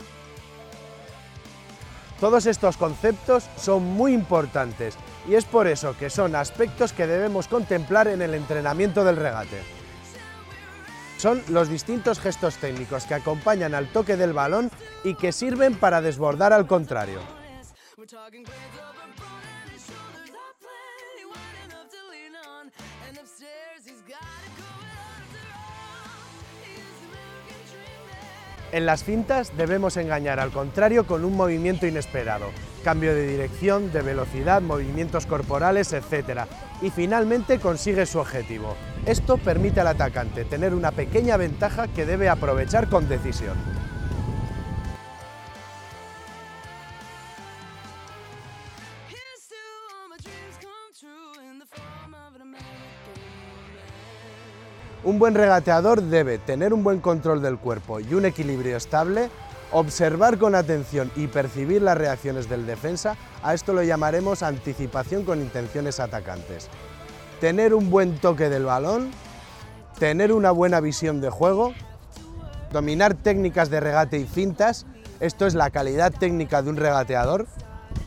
Todos 2.22 2.46
estos 2.46 2.78
conceptos 2.78 3.50
son 3.58 3.84
muy 3.84 4.14
importantes 4.14 4.96
y 5.30 5.36
es 5.36 5.44
por 5.44 5.68
eso 5.68 5.94
que 6.00 6.10
son 6.10 6.38
aspectos 6.38 6.94
que 6.94 7.06
debemos 7.06 7.50
contemplar 7.50 8.08
en 8.08 8.22
el 8.22 8.34
entrenamiento 8.34 9.04
del 9.04 9.18
regate. 9.18 9.58
Son 11.18 11.44
los 11.50 11.68
distintos 11.68 12.18
gestos 12.18 12.56
técnicos 12.60 13.04
que 13.04 13.16
acompañan 13.16 13.76
al 13.76 13.92
toque 13.92 14.16
del 14.16 14.32
balón 14.32 14.72
y 15.04 15.16
que 15.16 15.34
sirven 15.34 15.76
para 15.76 16.00
desbordar 16.00 16.54
al 16.54 16.66
contrario. 16.66 17.20
En 28.72 28.86
las 28.86 29.04
fintas 29.04 29.52
debemos 29.58 29.98
engañar 29.98 30.40
al 30.40 30.52
contrario 30.52 31.06
con 31.06 31.26
un 31.26 31.36
movimiento 31.36 31.88
inesperado, 31.88 32.46
cambio 32.86 33.14
de 33.14 33.28
dirección, 33.28 33.92
de 33.92 34.02
velocidad, 34.02 34.62
movimientos 34.62 35.26
corporales, 35.26 35.92
etc. 35.92 36.44
Y 36.82 36.90
finalmente 36.90 37.60
consigue 37.60 38.06
su 38.06 38.20
objetivo. 38.20 38.78
Esto 39.06 39.38
permite 39.38 39.82
al 39.82 39.88
atacante 39.88 40.46
tener 40.46 40.74
una 40.74 40.92
pequeña 40.92 41.36
ventaja 41.36 41.90
que 41.90 42.06
debe 42.06 42.30
aprovechar 42.30 42.88
con 42.88 43.10
decisión. 43.10 43.58
Un 55.04 55.18
buen 55.18 55.34
regateador 55.34 56.04
debe 56.04 56.38
tener 56.38 56.76
un 56.76 56.84
buen 56.84 57.00
control 57.00 57.42
del 57.42 57.58
cuerpo 57.58 58.00
y 58.00 58.14
un 58.14 58.26
equilibrio 58.26 58.78
estable, 58.78 59.32
observar 59.72 60.38
con 60.38 60.54
atención 60.54 61.12
y 61.16 61.26
percibir 61.26 61.82
las 61.82 61.98
reacciones 61.98 62.48
del 62.48 62.68
defensa, 62.68 63.16
a 63.42 63.56
esto 63.56 63.74
lo 63.74 63.82
llamaremos 63.82 64.44
anticipación 64.44 65.24
con 65.24 65.42
intenciones 65.42 66.00
atacantes. 66.00 66.70
Tener 67.40 67.74
un 67.74 67.90
buen 67.90 68.20
toque 68.20 68.48
del 68.48 68.66
balón, 68.66 69.10
tener 69.98 70.32
una 70.32 70.52
buena 70.52 70.80
visión 70.80 71.20
de 71.20 71.32
juego, 71.32 71.74
dominar 72.72 73.16
técnicas 73.16 73.72
de 73.72 73.80
regate 73.80 74.20
y 74.20 74.26
fintas, 74.26 74.86
esto 75.20 75.48
es 75.48 75.56
la 75.56 75.72
calidad 75.72 76.14
técnica 76.14 76.62
de 76.62 76.70
un 76.70 76.78
regateador, 76.78 77.48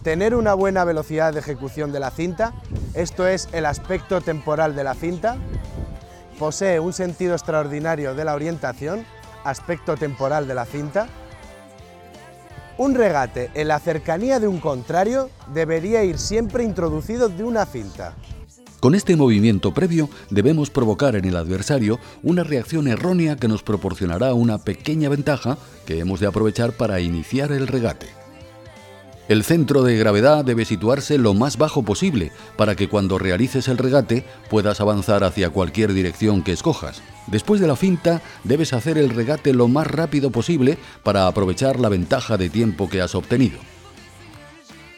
tener 0.05 0.37
una 0.37 0.55
buena 0.55 0.85
velocidad 0.85 1.33
de 1.33 1.41
ejecución 1.41 1.91
de 1.91 1.99
la 1.99 2.13
cinta, 2.13 2.53
esto 2.95 3.27
es 3.27 3.49
el 3.53 3.67
aspecto 3.67 4.21
temporal 4.21 4.77
de 4.77 4.85
la 4.85 4.95
cinta, 4.95 5.39
Posee 6.39 6.81
un 6.81 6.93
sentido 6.93 7.35
extraordinario 7.35 8.15
de 8.15 8.25
la 8.25 8.35
orientación, 8.35 9.05
aspecto 9.45 9.97
temporal 9.97 10.49
de 10.49 10.55
la 10.55 10.65
cinta. 10.65 11.09
Un 12.77 12.95
regate 12.95 13.51
en 13.55 13.69
la 13.69 13.79
cercanía 13.79 14.41
de 14.41 14.49
un 14.49 14.59
contrario 14.59 15.31
debería 15.53 16.03
ir 16.03 16.19
siempre 16.19 16.65
introducido 16.65 17.29
de 17.29 17.45
una 17.45 17.67
cinta. 17.67 18.15
Con 18.81 18.95
este 18.95 19.17
movimiento 19.17 19.73
previo 19.73 20.11
debemos 20.29 20.71
provocar 20.71 21.15
en 21.15 21.25
el 21.25 21.37
adversario 21.37 21.99
una 22.23 22.45
reacción 22.45 22.89
errónea 22.89 23.37
que 23.37 23.49
nos 23.49 23.63
proporcionará 23.63 24.35
una 24.35 24.59
pequeña 24.59 25.09
ventaja 25.09 25.57
que 25.87 26.01
hemos 26.01 26.21
de 26.21 26.27
aprovechar 26.27 26.73
para 26.73 27.01
iniciar 27.01 27.53
el 27.53 27.67
regate. 27.67 28.24
El 29.27 29.43
centro 29.43 29.83
de 29.83 29.97
gravedad 29.97 30.45
debe 30.45 30.67
situarse 30.67 31.17
lo 31.17 31.33
más 31.33 31.57
bajo 31.57 31.83
posible 31.83 32.31
para 32.57 32.77
que 32.77 32.89
cuando 32.89 33.19
realices 33.19 33.69
el 33.69 33.79
regate 33.79 34.25
puedas 34.51 34.81
avanzar 34.81 35.25
hacia 35.25 35.49
cualquier 35.49 35.95
dirección 35.95 36.43
que 36.43 36.53
escojas. 36.53 37.03
Después 37.27 37.61
de 37.61 37.67
la 37.67 37.77
finta, 37.77 38.21
debes 38.45 38.75
hacer 38.75 38.99
el 38.99 39.11
regate 39.11 39.55
lo 39.55 39.67
más 39.67 39.87
rápido 39.87 40.31
posible 40.31 40.77
para 41.03 41.27
aprovechar 41.27 41.81
la 41.81 41.89
ventaja 41.89 42.37
de 42.37 42.51
tiempo 42.51 42.91
que 42.91 43.01
has 43.01 43.15
obtenido 43.15 43.59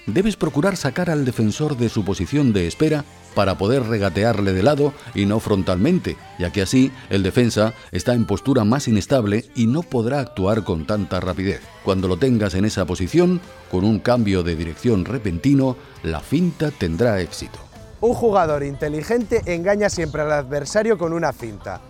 debes 0.06 0.36
procurar 0.36 0.76
sacar 0.76 1.10
al 1.10 1.24
defensor 1.24 1.76
de 1.76 1.88
su 1.88 2.04
posición 2.04 2.52
de 2.52 2.66
espera 2.66 3.04
para 3.36 3.58
poder 3.58 3.82
regatearle 3.82 4.54
de 4.54 4.62
lado 4.62 4.94
y 5.14 5.26
no 5.26 5.40
frontalmente, 5.40 6.16
ya 6.38 6.50
que 6.50 6.62
así 6.62 6.90
el 7.10 7.22
defensa 7.22 7.74
está 7.92 8.14
en 8.14 8.24
postura 8.24 8.64
más 8.64 8.88
inestable 8.88 9.44
y 9.54 9.66
no 9.66 9.82
podrá 9.82 10.20
actuar 10.20 10.64
con 10.64 10.86
tanta 10.86 11.20
rapidez. 11.20 11.60
Cuando 11.84 12.08
lo 12.08 12.16
tengas 12.16 12.54
en 12.54 12.64
esa 12.64 12.86
posición, 12.86 13.42
con 13.70 13.84
un 13.84 13.98
cambio 13.98 14.42
de 14.42 14.56
dirección 14.56 15.04
repentino, 15.04 15.76
la 16.02 16.20
finta 16.20 16.70
tendrá 16.70 17.20
éxito. 17.20 17.58
Un 18.00 18.14
jugador 18.14 18.62
inteligente 18.62 19.42
engaña 19.44 19.90
siempre 19.90 20.22
al 20.22 20.32
adversario 20.32 20.96
con 20.96 21.12
una 21.12 21.34
finta. 21.34 21.82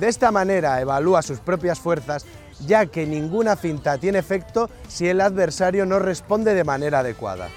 De 0.00 0.08
esta 0.08 0.32
manera 0.32 0.80
evalúa 0.80 1.20
sus 1.20 1.38
propias 1.38 1.78
fuerzas, 1.78 2.24
ya 2.66 2.86
que 2.86 3.06
ninguna 3.06 3.56
finta 3.56 3.98
tiene 3.98 4.20
efecto 4.20 4.70
si 4.88 5.06
el 5.06 5.20
adversario 5.20 5.84
no 5.84 5.98
responde 5.98 6.54
de 6.54 6.64
manera 6.64 7.00
adecuada. 7.00 7.50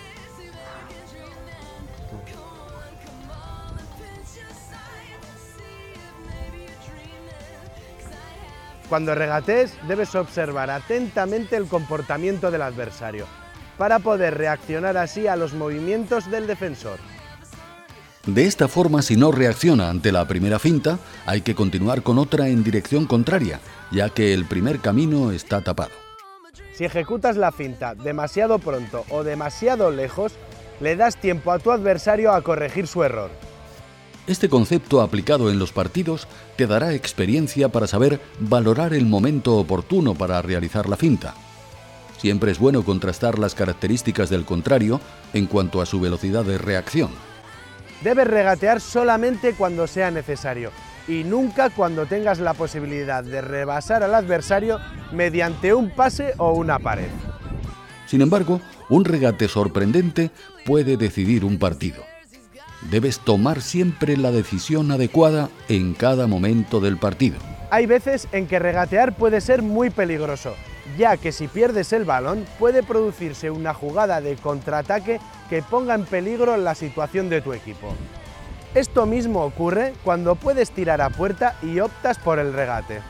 Cuando 8.89 9.15
regatees 9.15 9.73
debes 9.87 10.15
observar 10.15 10.69
atentamente 10.69 11.57
el 11.57 11.67
comportamiento 11.67 12.51
del 12.51 12.61
adversario 12.61 13.25
para 13.77 13.99
poder 13.99 14.37
reaccionar 14.37 14.97
así 14.97 15.27
a 15.27 15.35
los 15.35 15.53
movimientos 15.53 16.31
del 16.31 16.47
defensor. 16.47 16.99
De 18.25 18.45
esta 18.45 18.67
forma, 18.67 19.01
si 19.01 19.15
no 19.15 19.31
reacciona 19.31 19.89
ante 19.89 20.11
la 20.11 20.27
primera 20.27 20.59
finta, 20.59 20.99
hay 21.25 21.41
que 21.41 21.55
continuar 21.55 22.01
con 22.01 22.17
otra 22.17 22.49
en 22.49 22.63
dirección 22.63 23.05
contraria, 23.05 23.59
ya 23.91 24.09
que 24.09 24.33
el 24.33 24.45
primer 24.45 24.79
camino 24.79 25.31
está 25.31 25.61
tapado. 25.61 25.91
Si 26.73 26.83
ejecutas 26.83 27.37
la 27.37 27.51
finta 27.51 27.95
demasiado 27.95 28.59
pronto 28.59 29.05
o 29.09 29.23
demasiado 29.23 29.91
lejos, 29.91 30.33
le 30.79 30.95
das 30.95 31.17
tiempo 31.17 31.51
a 31.51 31.59
tu 31.59 31.71
adversario 31.71 32.33
a 32.33 32.41
corregir 32.41 32.87
su 32.87 33.03
error. 33.03 33.31
Este 34.27 34.49
concepto 34.49 34.99
aplicado 34.99 35.49
en 35.49 35.57
los 35.57 35.71
partidos 35.71 36.27
te 36.57 36.67
dará 36.67 36.93
experiencia 36.93 37.69
para 37.69 37.87
saber 37.87 38.19
valorar 38.41 38.93
el 38.93 39.05
momento 39.05 39.55
oportuno 39.55 40.15
para 40.15 40.41
realizar 40.41 40.89
la 40.89 40.97
finta. 40.97 41.33
Siempre 42.17 42.51
es 42.51 42.59
bueno 42.59 42.83
contrastar 42.83 43.39
las 43.39 43.55
características 43.55 44.29
del 44.29 44.43
contrario 44.43 44.99
en 45.33 45.45
cuanto 45.45 45.81
a 45.81 45.85
su 45.85 46.01
velocidad 46.01 46.43
de 46.43 46.57
reacción. 46.57 47.09
Debes 48.03 48.27
regatear 48.27 48.81
solamente 48.81 49.53
cuando 49.53 49.87
sea 49.87 50.11
necesario 50.11 50.71
y 51.07 51.23
nunca 51.23 51.69
cuando 51.69 52.05
tengas 52.05 52.39
la 52.39 52.53
posibilidad 52.53 53.23
de 53.23 53.39
rebasar 53.39 54.03
al 54.03 54.13
adversario 54.13 54.77
mediante 55.13 55.73
un 55.73 55.89
pase 55.89 56.33
o 56.37 56.51
una 56.51 56.79
pared. 56.79 57.09
Sin 58.07 58.21
embargo, 58.21 58.59
un 58.89 59.05
regate 59.05 59.47
sorprendente 59.47 60.31
puede 60.65 60.97
decidir 60.97 61.45
un 61.45 61.57
partido 61.57 62.03
debes 62.89 63.19
tomar 63.19 63.61
siempre 63.61 64.17
la 64.17 64.31
decisión 64.31 64.91
adecuada 64.91 65.49
en 65.67 65.93
cada 65.93 66.27
momento 66.27 66.79
del 66.79 66.97
partido. 66.97 67.37
Hay 67.69 67.85
veces 67.85 68.27
en 68.31 68.47
que 68.47 68.59
regatear 68.59 69.15
puede 69.15 69.41
ser 69.41 69.61
muy 69.61 69.89
peligroso, 69.89 70.55
ya 70.97 71.17
que 71.17 71.31
si 71.31 71.47
pierdes 71.47 71.91
el 71.91 72.05
balón 72.05 72.45
puede 72.59 72.81
producirse 72.81 73.51
una 73.51 73.73
jugada 73.73 74.21
de 74.21 74.35
contraataque 74.35 75.19
que 75.49 75.61
ponga 75.61 75.95
en 75.95 76.05
peligro 76.05 76.55
la 76.55 76.75
situación 76.75 77.29
de 77.29 77.41
tu 77.41 77.53
equipo. 77.53 77.93
Esto 78.73 79.05
mismo 79.05 79.43
ocurre 79.43 79.93
cuando 80.03 80.35
puedes 80.35 80.71
tirar 80.71 81.01
a 81.01 81.09
puerta 81.09 81.57
y 81.61 81.79
optas 81.79 82.19
por 82.19 82.39
el 82.39 82.53
regate. 82.53 83.01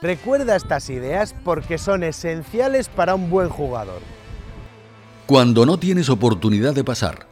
Recuerda 0.00 0.54
estas 0.54 0.90
ideas 0.90 1.34
porque 1.44 1.76
son 1.76 2.04
esenciales 2.04 2.88
para 2.88 3.16
un 3.16 3.30
buen 3.30 3.48
jugador. 3.48 4.00
Cuando 5.28 5.66
no 5.66 5.78
tienes 5.78 6.08
oportunidad 6.08 6.74
de 6.74 6.84
pasar. 6.84 7.26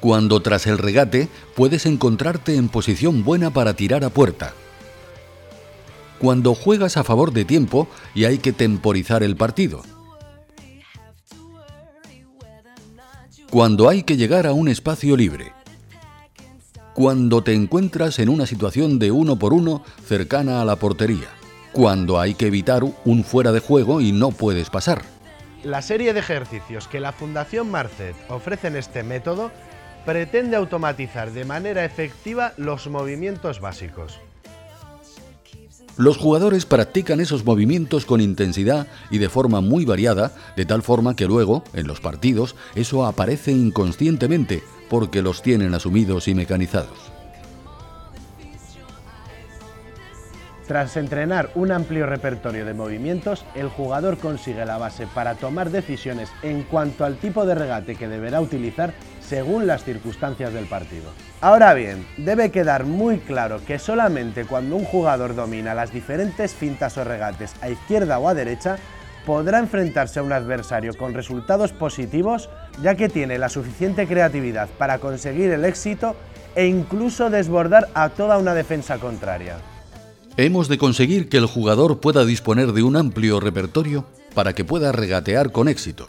Cuando 0.00 0.42
tras 0.42 0.66
el 0.66 0.76
regate 0.76 1.30
puedes 1.54 1.86
encontrarte 1.86 2.56
en 2.56 2.68
posición 2.68 3.24
buena 3.24 3.50
para 3.54 3.72
tirar 3.72 4.04
a 4.04 4.10
puerta. 4.10 4.52
Cuando 6.18 6.54
juegas 6.54 6.98
a 6.98 7.04
favor 7.04 7.32
de 7.32 7.46
tiempo 7.46 7.88
y 8.14 8.24
hay 8.26 8.36
que 8.36 8.52
temporizar 8.52 9.22
el 9.22 9.34
partido. 9.34 9.80
Cuando 13.50 13.88
hay 13.88 14.02
que 14.02 14.18
llegar 14.18 14.46
a 14.46 14.52
un 14.52 14.68
espacio 14.68 15.16
libre 15.16 15.54
cuando 16.96 17.42
te 17.42 17.52
encuentras 17.52 18.18
en 18.20 18.30
una 18.30 18.46
situación 18.46 18.98
de 18.98 19.10
uno 19.10 19.38
por 19.38 19.52
uno 19.52 19.82
cercana 20.06 20.62
a 20.62 20.64
la 20.64 20.76
portería, 20.76 21.28
cuando 21.76 22.18
hay 22.18 22.32
que 22.32 22.46
evitar 22.46 22.84
un 23.04 23.22
fuera 23.22 23.52
de 23.52 23.60
juego 23.60 24.00
y 24.00 24.10
no 24.10 24.30
puedes 24.30 24.70
pasar. 24.70 25.02
La 25.62 25.82
serie 25.82 26.14
de 26.14 26.20
ejercicios 26.20 26.88
que 26.88 27.00
la 27.00 27.12
Fundación 27.12 27.70
Marcet 27.70 28.16
ofrece 28.30 28.68
en 28.68 28.76
este 28.76 29.02
método 29.02 29.50
pretende 30.06 30.56
automatizar 30.56 31.32
de 31.32 31.44
manera 31.44 31.84
efectiva 31.84 32.54
los 32.56 32.86
movimientos 32.86 33.60
básicos. 33.60 34.18
Los 35.98 36.16
jugadores 36.16 36.64
practican 36.64 37.20
esos 37.20 37.44
movimientos 37.44 38.06
con 38.06 38.22
intensidad 38.22 38.86
y 39.10 39.18
de 39.18 39.28
forma 39.28 39.60
muy 39.60 39.84
variada, 39.84 40.32
de 40.56 40.64
tal 40.64 40.82
forma 40.82 41.14
que 41.14 41.26
luego, 41.26 41.62
en 41.74 41.86
los 41.86 42.00
partidos, 42.00 42.56
eso 42.74 43.04
aparece 43.04 43.52
inconscientemente 43.52 44.62
porque 44.88 45.20
los 45.20 45.42
tienen 45.42 45.74
asumidos 45.74 46.26
y 46.26 46.34
mecanizados. 46.34 47.15
Tras 50.66 50.96
entrenar 50.96 51.50
un 51.54 51.70
amplio 51.70 52.06
repertorio 52.06 52.64
de 52.64 52.74
movimientos, 52.74 53.44
el 53.54 53.68
jugador 53.68 54.18
consigue 54.18 54.66
la 54.66 54.78
base 54.78 55.06
para 55.06 55.36
tomar 55.36 55.70
decisiones 55.70 56.28
en 56.42 56.64
cuanto 56.64 57.04
al 57.04 57.18
tipo 57.18 57.46
de 57.46 57.54
regate 57.54 57.94
que 57.94 58.08
deberá 58.08 58.40
utilizar 58.40 58.92
según 59.20 59.68
las 59.68 59.84
circunstancias 59.84 60.52
del 60.52 60.66
partido. 60.66 61.12
Ahora 61.40 61.72
bien, 61.72 62.04
debe 62.16 62.50
quedar 62.50 62.84
muy 62.84 63.18
claro 63.18 63.60
que 63.64 63.78
solamente 63.78 64.44
cuando 64.44 64.74
un 64.74 64.84
jugador 64.84 65.36
domina 65.36 65.72
las 65.72 65.92
diferentes 65.92 66.52
fintas 66.52 66.98
o 66.98 67.04
regates 67.04 67.54
a 67.60 67.68
izquierda 67.68 68.18
o 68.18 68.28
a 68.28 68.34
derecha, 68.34 68.76
podrá 69.24 69.60
enfrentarse 69.60 70.18
a 70.18 70.24
un 70.24 70.32
adversario 70.32 70.94
con 70.96 71.14
resultados 71.14 71.72
positivos, 71.72 72.50
ya 72.82 72.96
que 72.96 73.08
tiene 73.08 73.38
la 73.38 73.48
suficiente 73.48 74.08
creatividad 74.08 74.68
para 74.78 74.98
conseguir 74.98 75.52
el 75.52 75.64
éxito 75.64 76.16
e 76.56 76.66
incluso 76.66 77.30
desbordar 77.30 77.86
a 77.94 78.08
toda 78.08 78.38
una 78.38 78.54
defensa 78.54 78.98
contraria. 78.98 79.58
Hemos 80.38 80.68
de 80.68 80.76
conseguir 80.76 81.30
que 81.30 81.38
el 81.38 81.46
jugador 81.46 81.98
pueda 82.00 82.26
disponer 82.26 82.72
de 82.72 82.82
un 82.82 82.96
amplio 82.96 83.40
repertorio 83.40 84.04
para 84.34 84.52
que 84.52 84.66
pueda 84.66 84.92
regatear 84.92 85.50
con 85.50 85.66
éxito. 85.66 86.08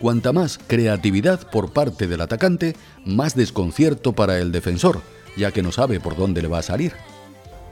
Cuanta 0.00 0.32
más 0.32 0.60
creatividad 0.68 1.40
por 1.50 1.72
parte 1.72 2.06
del 2.06 2.20
atacante, 2.20 2.76
más 3.04 3.34
desconcierto 3.34 4.12
para 4.12 4.38
el 4.38 4.52
defensor, 4.52 5.00
ya 5.36 5.50
que 5.50 5.64
no 5.64 5.72
sabe 5.72 5.98
por 5.98 6.16
dónde 6.16 6.40
le 6.40 6.46
va 6.46 6.58
a 6.58 6.62
salir. 6.62 6.92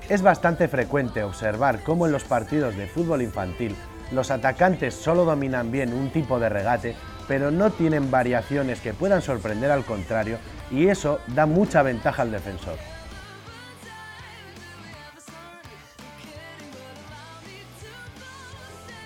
Es 0.09 0.23
bastante 0.23 0.67
frecuente 0.67 1.23
observar 1.23 1.85
cómo 1.85 2.07
en 2.07 2.12
los 2.12 2.25
partidos 2.25 2.77
de 2.77 2.88
fútbol 2.88 3.23
infantil 3.23 3.77
los 4.11 4.33
atacantes 4.33 4.95
solo 4.95 5.25
dominan 5.25 5.71
bien 5.71 5.93
un 5.93 6.11
tipo 6.11 6.41
de 6.41 6.49
regate, 6.49 6.97
pero 7.29 7.53
no 7.53 7.71
tienen 7.71 8.11
variaciones 8.11 8.81
que 8.81 8.93
puedan 8.93 9.23
sorprender 9.23 9.71
al 9.71 9.85
contrario 9.85 10.38
y 10.69 10.88
eso 10.88 11.21
da 11.29 11.47
mucha 11.47 11.85
ventaja 11.85 12.23
al 12.23 12.33
defensor. 12.33 12.75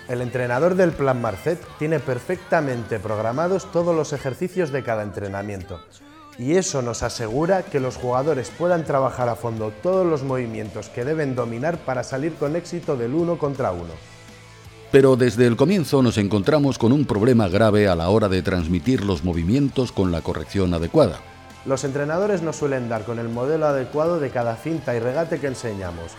El 0.09 0.23
entrenador 0.23 0.77
del 0.77 0.93
Plan 0.93 1.21
Marcet 1.21 1.61
tiene 1.79 1.99
perfectamente 1.99 3.01
programados 3.01 3.71
todos 3.73 3.95
los 3.95 4.13
ejercicios 4.13 4.71
de 4.71 4.83
cada 4.83 5.03
entrenamiento 5.03 5.81
y 6.39 6.57
eso 6.57 6.83
nos 6.83 7.03
asegura 7.03 7.63
que 7.63 7.81
los 7.81 7.97
jugadores 7.97 8.51
puedan 8.57 8.85
trabajar 8.85 9.29
a 9.29 9.37
fondo 9.37 9.73
todos 9.83 10.07
los 10.07 10.23
movimientos 10.23 10.89
que 10.89 11.05
deben 11.05 11.35
dominar 11.35 11.79
para 11.79 12.05
salir 12.05 12.35
con 12.35 12.57
éxito 12.57 12.97
del 12.97 13.15
uno 13.15 13.39
contra 13.39 13.73
uno. 13.73 13.95
Pero 14.93 15.17
desde 15.17 15.47
el 15.47 15.57
comienzo 15.57 16.03
nos 16.03 16.19
encontramos 16.19 16.79
con 16.79 16.93
un 16.93 17.07
problema 17.07 17.49
grave 17.49 17.89
a 17.89 17.97
la 17.97 18.09
hora 18.09 18.29
de 18.29 18.43
transmitir 18.43 19.05
los 19.05 19.25
movimientos 19.25 19.93
con 19.93 20.13
la 20.13 20.21
corrección 20.21 20.73
adecuada. 20.75 21.21
Los 21.65 21.83
entrenadores 21.83 22.43
no 22.43 22.53
suelen 22.53 22.89
dar 22.89 23.05
con 23.05 23.19
el 23.19 23.29
modelo 23.29 23.67
adecuado 23.67 24.21
de 24.21 24.31
cada 24.31 24.57
cinta 24.57 24.95
y 24.95 25.01
regate 25.01 25.41
que 25.41 25.49
enseñamos, 25.49 26.13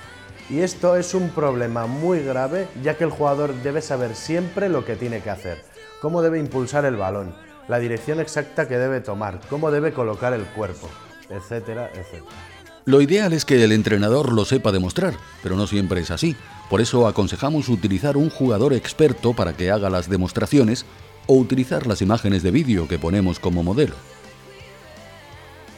y 0.49 0.59
esto 0.59 0.95
es 0.95 1.13
un 1.13 1.29
problema 1.29 1.87
muy 1.87 2.21
grave 2.21 2.67
ya 2.83 2.97
que 2.97 3.03
el 3.03 3.09
jugador 3.09 3.53
debe 3.63 3.81
saber 3.81 4.15
siempre 4.15 4.69
lo 4.69 4.85
que 4.85 4.95
tiene 4.95 5.21
que 5.21 5.29
hacer, 5.29 5.63
cómo 6.01 6.21
debe 6.21 6.39
impulsar 6.39 6.85
el 6.85 6.95
balón, 6.95 7.35
la 7.67 7.79
dirección 7.79 8.19
exacta 8.19 8.67
que 8.67 8.77
debe 8.77 9.01
tomar, 9.01 9.41
cómo 9.49 9.71
debe 9.71 9.93
colocar 9.93 10.33
el 10.33 10.45
cuerpo, 10.45 10.89
etcétera, 11.29 11.91
etcétera. 11.93 12.31
Lo 12.85 13.01
ideal 13.01 13.33
es 13.33 13.43
que 13.43 13.61
el 13.61 13.73
entrenador 13.73 14.31
lo 14.31 14.45
sepa 14.45 14.71
demostrar, 14.71 15.13
pero 15.43 15.57
no 15.57 15.67
siempre 15.67 15.99
es 15.99 16.09
así. 16.09 16.37
Por 16.69 16.79
eso 16.79 17.05
aconsejamos 17.05 17.67
utilizar 17.67 18.15
un 18.15 18.29
jugador 18.29 18.71
experto 18.73 19.33
para 19.33 19.51
que 19.51 19.71
haga 19.71 19.89
las 19.89 20.09
demostraciones 20.09 20.85
o 21.25 21.35
utilizar 21.35 21.85
las 21.85 22.01
imágenes 22.01 22.43
de 22.43 22.51
vídeo 22.51 22.87
que 22.87 22.97
ponemos 22.97 23.39
como 23.39 23.61
modelo. 23.61 23.95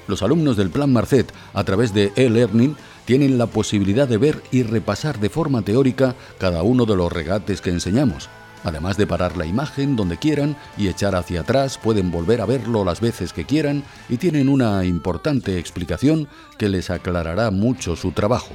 Los 0.05 0.21
alumnos 0.21 0.55
del 0.55 0.69
Plan 0.69 0.93
Marcet, 0.93 1.32
a 1.53 1.63
través 1.63 1.95
de 1.95 2.12
e-learning, 2.15 2.75
tienen 3.09 3.39
la 3.39 3.47
posibilidad 3.47 4.07
de 4.07 4.19
ver 4.19 4.39
y 4.51 4.61
repasar 4.61 5.19
de 5.19 5.31
forma 5.31 5.63
teórica 5.63 6.13
cada 6.37 6.61
uno 6.61 6.85
de 6.85 6.95
los 6.95 7.11
regates 7.11 7.59
que 7.59 7.71
enseñamos. 7.71 8.29
Además 8.63 8.97
de 8.97 9.07
parar 9.07 9.35
la 9.35 9.47
imagen 9.47 9.95
donde 9.95 10.17
quieran 10.17 10.55
y 10.77 10.89
echar 10.89 11.15
hacia 11.15 11.41
atrás, 11.41 11.79
pueden 11.79 12.11
volver 12.11 12.39
a 12.39 12.45
verlo 12.45 12.85
las 12.85 13.01
veces 13.01 13.33
que 13.33 13.45
quieran 13.45 13.83
y 14.09 14.17
tienen 14.17 14.47
una 14.47 14.85
importante 14.85 15.57
explicación 15.57 16.27
que 16.59 16.69
les 16.69 16.91
aclarará 16.91 17.49
mucho 17.49 17.95
su 17.95 18.11
trabajo. 18.11 18.53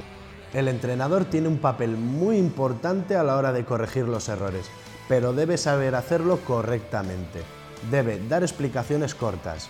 El 0.53 0.69
entrenador 0.69 1.25
tiene 1.25 1.49
un 1.49 1.57
papel 1.57 1.97
muy 1.97 2.37
importante 2.37 3.17
a 3.17 3.23
la 3.23 3.35
hora 3.35 3.51
de 3.51 3.65
corregir 3.65 4.07
los 4.07 4.29
errores, 4.29 4.67
pero 5.09 5.33
debe 5.33 5.57
saber 5.57 5.95
hacerlo 5.95 6.39
correctamente. 6.47 7.41
Debe 7.91 8.25
dar 8.29 8.41
explicaciones 8.41 9.15
cortas, 9.15 9.69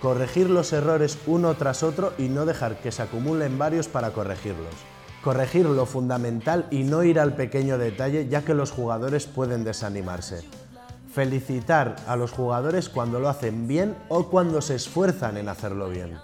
corregir 0.00 0.48
los 0.48 0.72
errores 0.72 1.18
uno 1.26 1.54
tras 1.54 1.82
otro 1.82 2.12
y 2.18 2.28
no 2.28 2.46
dejar 2.46 2.76
que 2.78 2.92
se 2.92 3.02
acumulen 3.02 3.58
varios 3.58 3.88
para 3.88 4.12
corregirlos. 4.12 4.74
Corregir 5.22 5.66
lo 5.66 5.84
fundamental 5.84 6.66
y 6.70 6.84
no 6.84 7.04
ir 7.04 7.20
al 7.20 7.34
pequeño 7.34 7.76
detalle 7.76 8.28
ya 8.28 8.42
que 8.42 8.54
los 8.54 8.70
jugadores 8.70 9.26
pueden 9.26 9.64
desanimarse. 9.64 10.42
Felicitar 11.12 11.96
a 12.06 12.16
los 12.16 12.32
jugadores 12.32 12.88
cuando 12.88 13.20
lo 13.20 13.28
hacen 13.28 13.68
bien 13.68 13.96
o 14.08 14.28
cuando 14.28 14.62
se 14.62 14.76
esfuerzan 14.76 15.36
en 15.36 15.48
hacerlo 15.48 15.90
bien. 15.90 16.16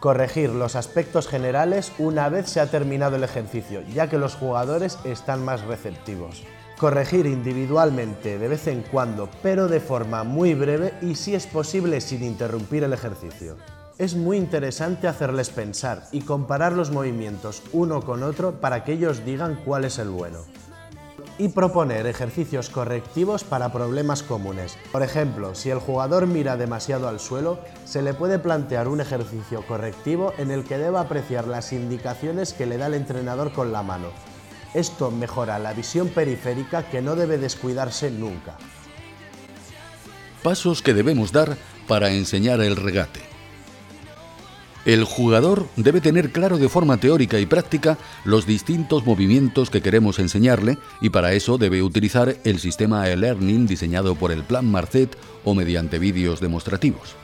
Corregir 0.00 0.50
los 0.50 0.76
aspectos 0.76 1.26
generales 1.26 1.92
una 1.98 2.28
vez 2.28 2.48
se 2.48 2.60
ha 2.60 2.70
terminado 2.70 3.16
el 3.16 3.24
ejercicio, 3.24 3.82
ya 3.92 4.08
que 4.08 4.16
los 4.16 4.36
jugadores 4.36 4.98
están 5.04 5.44
más 5.44 5.62
receptivos 5.62 6.44
corregir 6.78 7.26
individualmente 7.26 8.38
de 8.38 8.48
vez 8.48 8.68
en 8.68 8.82
cuando, 8.82 9.28
pero 9.42 9.66
de 9.66 9.80
forma 9.80 10.22
muy 10.22 10.54
breve 10.54 10.94
y 11.02 11.16
si 11.16 11.34
es 11.34 11.46
posible 11.46 12.00
sin 12.00 12.22
interrumpir 12.22 12.84
el 12.84 12.92
ejercicio. 12.92 13.56
Es 13.98 14.14
muy 14.14 14.36
interesante 14.36 15.08
hacerles 15.08 15.50
pensar 15.50 16.04
y 16.12 16.20
comparar 16.20 16.72
los 16.72 16.92
movimientos 16.92 17.64
uno 17.72 18.00
con 18.00 18.22
otro 18.22 18.60
para 18.60 18.84
que 18.84 18.92
ellos 18.92 19.24
digan 19.24 19.58
cuál 19.64 19.84
es 19.84 19.98
el 19.98 20.08
bueno. 20.08 20.38
Y 21.36 21.48
proponer 21.48 22.06
ejercicios 22.06 22.70
correctivos 22.70 23.42
para 23.42 23.72
problemas 23.72 24.22
comunes. 24.22 24.78
Por 24.92 25.02
ejemplo, 25.02 25.56
si 25.56 25.70
el 25.70 25.78
jugador 25.80 26.28
mira 26.28 26.56
demasiado 26.56 27.08
al 27.08 27.18
suelo, 27.18 27.58
se 27.84 28.02
le 28.02 28.14
puede 28.14 28.38
plantear 28.38 28.86
un 28.86 29.00
ejercicio 29.00 29.66
correctivo 29.66 30.32
en 30.38 30.52
el 30.52 30.64
que 30.64 30.78
deba 30.78 31.00
apreciar 31.00 31.48
las 31.48 31.72
indicaciones 31.72 32.52
que 32.52 32.66
le 32.66 32.78
da 32.78 32.86
el 32.86 32.94
entrenador 32.94 33.52
con 33.52 33.72
la 33.72 33.82
mano, 33.82 34.08
esto 34.74 35.10
mejora 35.10 35.58
la 35.58 35.72
visión 35.72 36.08
periférica 36.08 36.88
que 36.90 37.02
no 37.02 37.16
debe 37.16 37.38
descuidarse 37.38 38.10
nunca. 38.10 38.56
Pasos 40.42 40.82
que 40.82 40.94
debemos 40.94 41.32
dar 41.32 41.56
para 41.86 42.10
enseñar 42.10 42.60
el 42.60 42.76
regate. 42.76 43.20
El 44.84 45.04
jugador 45.04 45.66
debe 45.76 46.00
tener 46.00 46.30
claro 46.32 46.56
de 46.56 46.68
forma 46.68 46.96
teórica 46.96 47.38
y 47.38 47.46
práctica 47.46 47.98
los 48.24 48.46
distintos 48.46 49.04
movimientos 49.04 49.68
que 49.68 49.82
queremos 49.82 50.18
enseñarle 50.18 50.78
y 51.02 51.10
para 51.10 51.34
eso 51.34 51.58
debe 51.58 51.82
utilizar 51.82 52.36
el 52.44 52.58
sistema 52.58 53.08
e-learning 53.08 53.66
diseñado 53.66 54.14
por 54.14 54.32
el 54.32 54.44
Plan 54.44 54.70
Marcet 54.70 55.14
o 55.44 55.54
mediante 55.54 55.98
vídeos 55.98 56.40
demostrativos. 56.40 57.16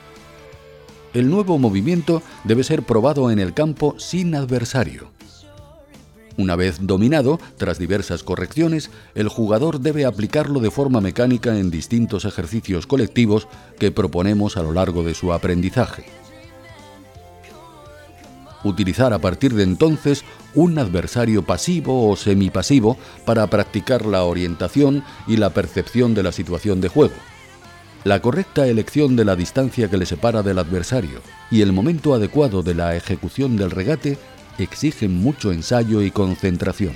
El 1.14 1.30
nuevo 1.30 1.58
movimiento 1.58 2.22
debe 2.42 2.64
ser 2.64 2.82
probado 2.82 3.30
en 3.30 3.38
el 3.38 3.54
campo 3.54 3.94
sin 3.98 4.34
adversario. 4.34 5.10
Una 6.36 6.56
vez 6.56 6.78
dominado, 6.80 7.38
tras 7.56 7.78
diversas 7.78 8.24
correcciones, 8.24 8.90
el 9.14 9.28
jugador 9.28 9.80
debe 9.80 10.04
aplicarlo 10.04 10.58
de 10.58 10.72
forma 10.72 11.00
mecánica 11.00 11.56
en 11.56 11.70
distintos 11.70 12.24
ejercicios 12.24 12.86
colectivos 12.86 13.46
que 13.78 13.92
proponemos 13.92 14.56
a 14.56 14.62
lo 14.62 14.72
largo 14.72 15.04
de 15.04 15.14
su 15.14 15.32
aprendizaje. 15.32 16.04
Utilizar 18.64 19.12
a 19.12 19.20
partir 19.20 19.54
de 19.54 19.62
entonces 19.62 20.24
un 20.54 20.78
adversario 20.78 21.44
pasivo 21.44 22.08
o 22.08 22.16
semipasivo 22.16 22.96
para 23.24 23.46
practicar 23.46 24.06
la 24.06 24.24
orientación 24.24 25.04
y 25.28 25.36
la 25.36 25.50
percepción 25.50 26.14
de 26.14 26.22
la 26.22 26.32
situación 26.32 26.80
de 26.80 26.88
juego. 26.88 27.14
La 28.04 28.20
correcta 28.20 28.66
elección 28.66 29.16
de 29.16 29.24
la 29.24 29.36
distancia 29.36 29.88
que 29.88 29.96
le 29.96 30.06
separa 30.06 30.42
del 30.42 30.58
adversario 30.58 31.20
y 31.50 31.62
el 31.62 31.72
momento 31.72 32.14
adecuado 32.14 32.62
de 32.62 32.74
la 32.74 32.96
ejecución 32.96 33.56
del 33.56 33.70
regate 33.70 34.18
exigen 34.58 35.20
mucho 35.20 35.52
ensayo 35.52 36.02
y 36.02 36.10
concentración. 36.10 36.94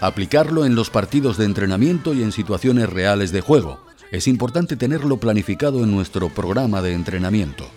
Aplicarlo 0.00 0.64
en 0.64 0.74
los 0.74 0.90
partidos 0.90 1.36
de 1.36 1.44
entrenamiento 1.44 2.14
y 2.14 2.22
en 2.22 2.32
situaciones 2.32 2.88
reales 2.88 3.32
de 3.32 3.42
juego. 3.42 3.80
Es 4.10 4.26
importante 4.26 4.76
tenerlo 4.76 5.18
planificado 5.18 5.84
en 5.84 5.90
nuestro 5.90 6.30
programa 6.30 6.82
de 6.82 6.94
entrenamiento. 6.94 7.68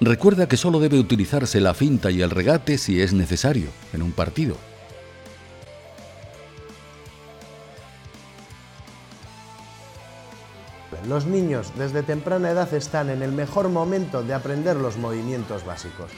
Recuerda 0.00 0.48
que 0.48 0.56
solo 0.56 0.80
debe 0.80 0.98
utilizarse 0.98 1.60
la 1.60 1.74
finta 1.74 2.10
y 2.10 2.22
el 2.22 2.30
regate 2.30 2.78
si 2.78 3.02
es 3.02 3.12
necesario 3.12 3.68
en 3.92 4.02
un 4.02 4.12
partido. 4.12 4.56
Los 11.06 11.26
niños 11.26 11.72
desde 11.76 12.02
temprana 12.02 12.50
edad 12.50 12.72
están 12.74 13.10
en 13.10 13.22
el 13.22 13.32
mejor 13.32 13.68
momento 13.68 14.22
de 14.22 14.34
aprender 14.34 14.76
los 14.76 14.96
movimientos 14.96 15.64
básicos. 15.64 16.10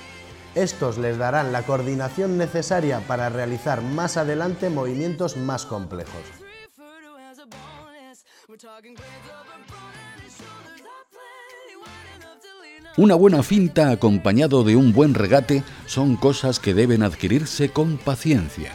Estos 0.54 0.98
les 0.98 1.16
darán 1.16 1.50
la 1.50 1.62
coordinación 1.62 2.36
necesaria 2.36 3.00
para 3.06 3.30
realizar 3.30 3.80
más 3.80 4.18
adelante 4.18 4.68
movimientos 4.68 5.38
más 5.38 5.64
complejos. 5.64 6.20
Una 12.98 13.14
buena 13.14 13.42
finta 13.42 13.90
acompañado 13.90 14.64
de 14.64 14.76
un 14.76 14.92
buen 14.92 15.14
regate 15.14 15.64
son 15.86 16.16
cosas 16.16 16.60
que 16.60 16.74
deben 16.74 17.02
adquirirse 17.02 17.70
con 17.70 17.96
paciencia. 17.96 18.72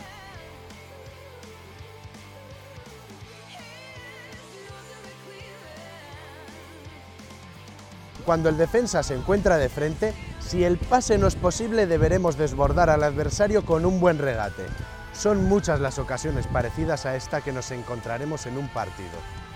Cuando 8.26 8.50
el 8.50 8.58
defensa 8.58 9.04
se 9.04 9.14
encuentra 9.14 9.58
de 9.58 9.70
frente, 9.70 10.14
si 10.48 10.64
el 10.64 10.78
pase 10.78 11.18
no 11.18 11.28
es 11.28 11.36
posible 11.36 11.88
deberemos 11.88 12.38
desbordar 12.38 12.90
al 12.90 13.04
adversario 13.04 13.66
con 13.66 13.86
un 13.86 14.00
buen 14.00 14.18
regate. 14.18 14.64
Son 15.14 15.44
muchas 15.44 15.82
las 15.82 16.00
ocasiones 16.00 16.48
parecidas 16.48 17.06
a 17.06 17.18
esta 17.18 17.42
que 17.42 17.52
nos 17.52 17.72
encontraremos 17.72 18.46
en 18.46 18.58
un 18.58 18.70
partido. 18.70 19.10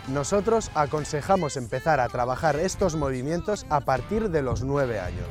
Nosotros 0.10 0.70
aconsejamos 0.76 1.56
empezar 1.56 2.02
a 2.02 2.10
trabajar 2.10 2.58
estos 2.58 2.96
movimientos 2.96 3.66
a 3.70 3.80
partir 3.82 4.30
de 4.30 4.42
los 4.42 4.64
9 4.64 5.00
años. 5.00 5.28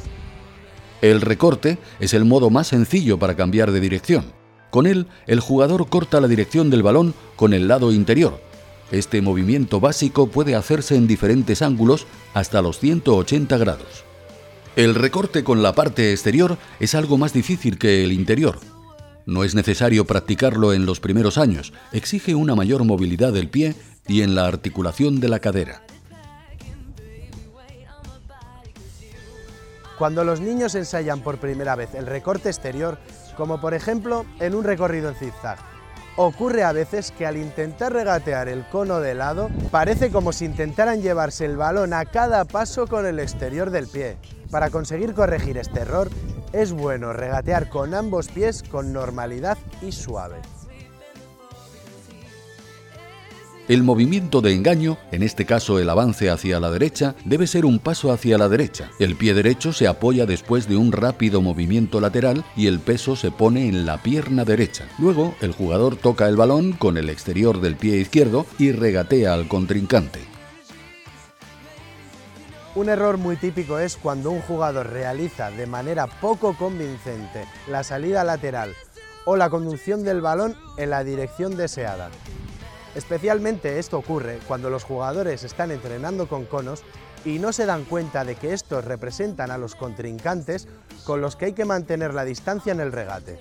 El 1.02 1.20
recorte 1.20 1.78
es 1.98 2.14
el 2.14 2.24
modo 2.24 2.48
más 2.48 2.68
sencillo 2.68 3.18
para 3.18 3.36
cambiar 3.36 3.70
de 3.70 3.80
dirección. 3.80 4.32
Con 4.70 4.86
él, 4.86 5.08
el 5.26 5.40
jugador 5.40 5.88
corta 5.88 6.20
la 6.20 6.28
dirección 6.28 6.70
del 6.70 6.82
balón 6.82 7.12
con 7.36 7.52
el 7.52 7.68
lado 7.68 7.92
interior. 7.92 8.40
Este 8.92 9.20
movimiento 9.20 9.78
básico 9.80 10.28
puede 10.28 10.54
hacerse 10.54 10.96
en 10.96 11.06
diferentes 11.06 11.60
ángulos 11.60 12.06
hasta 12.32 12.62
los 12.62 12.78
180 12.78 13.58
grados. 13.58 14.09
El 14.76 14.94
recorte 14.94 15.42
con 15.42 15.62
la 15.62 15.74
parte 15.74 16.12
exterior 16.12 16.56
es 16.78 16.94
algo 16.94 17.18
más 17.18 17.32
difícil 17.32 17.76
que 17.76 18.04
el 18.04 18.12
interior. 18.12 18.58
No 19.26 19.42
es 19.42 19.54
necesario 19.54 20.04
practicarlo 20.04 20.72
en 20.72 20.86
los 20.86 21.00
primeros 21.00 21.38
años, 21.38 21.72
exige 21.92 22.36
una 22.36 22.54
mayor 22.54 22.84
movilidad 22.84 23.32
del 23.32 23.48
pie 23.50 23.74
y 24.06 24.22
en 24.22 24.34
la 24.34 24.46
articulación 24.46 25.18
de 25.18 25.28
la 25.28 25.40
cadera. 25.40 25.82
Cuando 29.98 30.24
los 30.24 30.40
niños 30.40 30.74
ensayan 30.76 31.20
por 31.20 31.38
primera 31.38 31.74
vez 31.74 31.94
el 31.94 32.06
recorte 32.06 32.48
exterior, 32.48 32.98
como 33.36 33.60
por 33.60 33.74
ejemplo 33.74 34.24
en 34.38 34.54
un 34.54 34.64
recorrido 34.64 35.10
en 35.10 35.16
zigzag, 35.16 35.58
ocurre 36.26 36.64
a 36.64 36.72
veces 36.72 37.12
que 37.16 37.26
al 37.26 37.38
intentar 37.38 37.92
regatear 37.92 38.48
el 38.48 38.66
cono 38.68 39.00
de 39.00 39.14
lado, 39.14 39.48
parece 39.70 40.10
como 40.10 40.32
si 40.32 40.44
intentaran 40.44 41.00
llevarse 41.00 41.46
el 41.46 41.56
balón 41.56 41.94
a 41.94 42.04
cada 42.04 42.44
paso 42.44 42.86
con 42.86 43.06
el 43.06 43.18
exterior 43.18 43.70
del 43.70 43.86
pie. 43.86 44.18
Para 44.50 44.68
conseguir 44.68 45.14
corregir 45.14 45.56
este 45.56 45.80
error, 45.80 46.10
es 46.52 46.72
bueno 46.72 47.12
regatear 47.14 47.70
con 47.70 47.94
ambos 47.94 48.28
pies 48.28 48.62
con 48.62 48.92
normalidad 48.92 49.56
y 49.80 49.92
suave. 49.92 50.36
El 53.70 53.84
movimiento 53.84 54.40
de 54.40 54.52
engaño, 54.52 54.98
en 55.12 55.22
este 55.22 55.46
caso 55.46 55.78
el 55.78 55.88
avance 55.88 56.28
hacia 56.28 56.58
la 56.58 56.72
derecha, 56.72 57.14
debe 57.24 57.46
ser 57.46 57.64
un 57.64 57.78
paso 57.78 58.10
hacia 58.10 58.36
la 58.36 58.48
derecha. 58.48 58.90
El 58.98 59.14
pie 59.14 59.32
derecho 59.32 59.72
se 59.72 59.86
apoya 59.86 60.26
después 60.26 60.68
de 60.68 60.76
un 60.76 60.90
rápido 60.90 61.40
movimiento 61.40 62.00
lateral 62.00 62.44
y 62.56 62.66
el 62.66 62.80
peso 62.80 63.14
se 63.14 63.30
pone 63.30 63.68
en 63.68 63.86
la 63.86 64.02
pierna 64.02 64.44
derecha. 64.44 64.88
Luego, 64.98 65.36
el 65.40 65.52
jugador 65.52 65.94
toca 65.94 66.26
el 66.26 66.34
balón 66.34 66.72
con 66.72 66.96
el 66.96 67.08
exterior 67.08 67.60
del 67.60 67.76
pie 67.76 67.98
izquierdo 67.98 68.44
y 68.58 68.72
regatea 68.72 69.34
al 69.34 69.46
contrincante. 69.46 70.18
Un 72.74 72.88
error 72.88 73.18
muy 73.18 73.36
típico 73.36 73.78
es 73.78 73.96
cuando 73.96 74.32
un 74.32 74.40
jugador 74.40 74.90
realiza 74.90 75.52
de 75.52 75.68
manera 75.68 76.08
poco 76.08 76.56
convincente 76.56 77.44
la 77.68 77.84
salida 77.84 78.24
lateral 78.24 78.74
o 79.26 79.36
la 79.36 79.48
conducción 79.48 80.02
del 80.02 80.20
balón 80.20 80.56
en 80.76 80.90
la 80.90 81.04
dirección 81.04 81.56
deseada. 81.56 82.10
Especialmente 82.94 83.78
esto 83.78 83.98
ocurre 83.98 84.40
cuando 84.48 84.68
los 84.68 84.84
jugadores 84.84 85.44
están 85.44 85.70
entrenando 85.70 86.28
con 86.28 86.44
conos 86.44 86.82
y 87.24 87.38
no 87.38 87.52
se 87.52 87.66
dan 87.66 87.84
cuenta 87.84 88.24
de 88.24 88.34
que 88.34 88.52
estos 88.52 88.84
representan 88.84 89.50
a 89.50 89.58
los 89.58 89.74
contrincantes 89.74 90.66
con 91.04 91.20
los 91.20 91.36
que 91.36 91.46
hay 91.46 91.52
que 91.52 91.64
mantener 91.64 92.14
la 92.14 92.24
distancia 92.24 92.72
en 92.72 92.80
el 92.80 92.92
regate. 92.92 93.38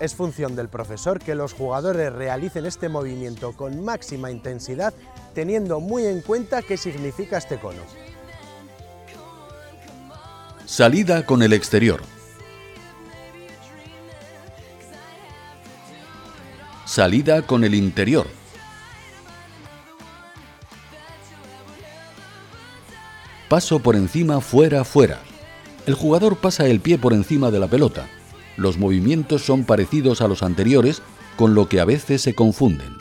Es 0.00 0.14
función 0.14 0.56
del 0.56 0.68
profesor 0.68 1.20
que 1.20 1.34
los 1.34 1.52
jugadores 1.52 2.12
realicen 2.12 2.66
este 2.66 2.88
movimiento 2.88 3.52
con 3.52 3.84
máxima 3.84 4.30
intensidad 4.30 4.92
teniendo 5.34 5.80
muy 5.80 6.06
en 6.06 6.20
cuenta 6.20 6.62
qué 6.62 6.76
significa 6.76 7.38
este 7.38 7.58
cono. 7.58 7.82
Salida 10.66 11.24
con 11.24 11.42
el 11.42 11.52
exterior. 11.52 12.00
Salida 16.84 17.42
con 17.42 17.64
el 17.64 17.74
interior. 17.74 18.26
Paso 23.54 23.78
por 23.78 23.94
encima, 23.94 24.40
fuera, 24.40 24.82
fuera. 24.82 25.20
El 25.86 25.94
jugador 25.94 26.38
pasa 26.38 26.66
el 26.66 26.80
pie 26.80 26.98
por 26.98 27.12
encima 27.12 27.52
de 27.52 27.60
la 27.60 27.68
pelota. 27.68 28.08
Los 28.56 28.78
movimientos 28.78 29.42
son 29.42 29.62
parecidos 29.62 30.20
a 30.22 30.26
los 30.26 30.42
anteriores, 30.42 31.02
con 31.36 31.54
lo 31.54 31.68
que 31.68 31.78
a 31.78 31.84
veces 31.84 32.20
se 32.20 32.34
confunden. 32.34 32.96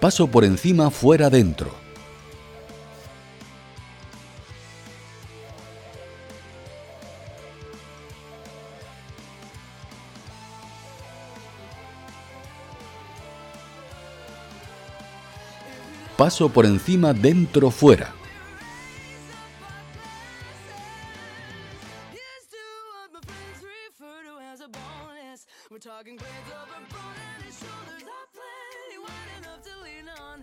Paso 0.00 0.28
por 0.28 0.46
encima, 0.46 0.90
fuera, 0.90 1.28
dentro. 1.28 1.70
Paso 16.30 16.48
por 16.48 16.64
encima 16.64 17.12
dentro 17.12 17.72
fuera. 17.72 18.14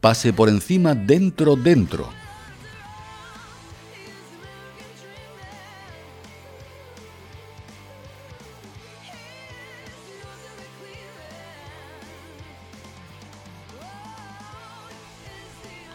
Pase 0.02 0.34
por 0.34 0.50
encima 0.50 0.94
dentro 0.94 1.56
dentro. 1.56 2.17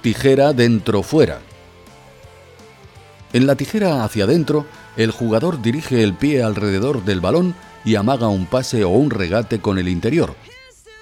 Tijera 0.02 0.52
dentro-fuera. 0.52 1.38
En 3.32 3.46
la 3.46 3.54
tijera 3.54 4.02
hacia 4.02 4.24
adentro, 4.24 4.66
el 4.96 5.12
jugador 5.12 5.62
dirige 5.62 6.02
el 6.02 6.14
pie 6.14 6.42
alrededor 6.42 7.04
del 7.04 7.20
balón 7.20 7.54
y 7.84 7.94
amaga 7.94 8.26
un 8.26 8.46
pase 8.46 8.82
o 8.82 8.88
un 8.88 9.10
regate 9.10 9.60
con 9.60 9.78
el 9.78 9.86
interior. 9.86 10.34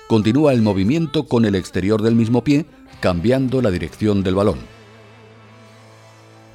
Continúa 0.07 0.53
el 0.53 0.61
movimiento 0.61 1.25
con 1.25 1.47
el 1.47 1.55
exterior 1.55 2.03
del 2.03 2.15
mismo 2.15 2.45
pie, 2.45 2.67
cambiando 3.01 3.63
la 3.63 3.71
dirección 3.71 4.23
del 4.23 4.35
balón. 4.35 4.59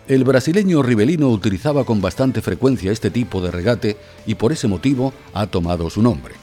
El 0.07 0.23
brasileño 0.23 0.83
Rivelino 0.83 1.29
utilizaba 1.29 1.83
con 1.83 1.99
bastante 1.99 2.43
frecuencia 2.43 2.91
este 2.91 3.09
tipo 3.09 3.41
de 3.41 3.49
regate 3.49 3.97
y 4.27 4.35
por 4.35 4.51
ese 4.51 4.67
motivo 4.67 5.13
ha 5.33 5.47
tomado 5.47 5.89
su 5.89 6.03
nombre. 6.03 6.35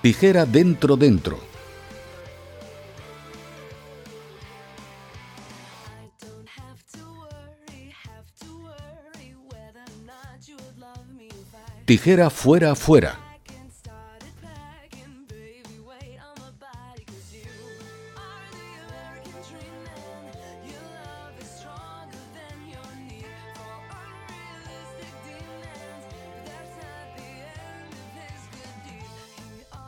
Tijera 0.00 0.46
dentro-dentro 0.46 1.51
Tijera 11.84 12.30
fuera, 12.30 12.76
fuera. 12.76 13.18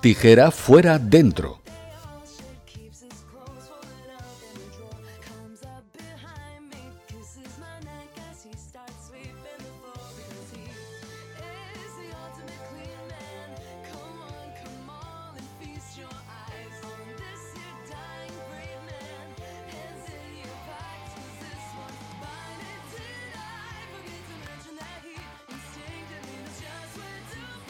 Tijera 0.00 0.50
fuera, 0.50 0.98
dentro. 0.98 1.63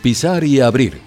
Pisar 0.05 0.45
y 0.45 0.61
abrir. 0.61 1.01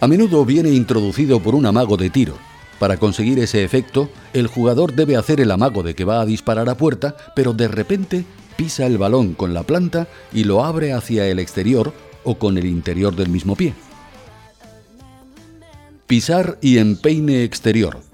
A 0.00 0.06
menudo 0.06 0.46
viene 0.46 0.70
introducido 0.70 1.42
por 1.42 1.54
un 1.54 1.66
amago 1.66 1.98
de 1.98 2.08
tiro. 2.08 2.38
Para 2.78 2.96
conseguir 2.96 3.38
ese 3.38 3.62
efecto, 3.62 4.08
el 4.32 4.46
jugador 4.46 4.94
debe 4.94 5.16
hacer 5.16 5.42
el 5.42 5.50
amago 5.50 5.82
de 5.82 5.94
que 5.94 6.06
va 6.06 6.22
a 6.22 6.24
disparar 6.24 6.70
a 6.70 6.74
puerta, 6.74 7.16
pero 7.36 7.52
de 7.52 7.68
repente 7.68 8.24
pisa 8.56 8.86
el 8.86 8.96
balón 8.96 9.34
con 9.34 9.52
la 9.52 9.62
planta 9.62 10.08
y 10.32 10.44
lo 10.44 10.64
abre 10.64 10.94
hacia 10.94 11.26
el 11.26 11.38
exterior 11.38 11.92
o 12.24 12.38
con 12.38 12.56
el 12.56 12.64
interior 12.64 13.14
del 13.14 13.28
mismo 13.28 13.56
pie. 13.56 13.74
Pisar 16.06 16.56
y 16.62 16.78
empeine 16.78 17.44
exterior. 17.44 18.09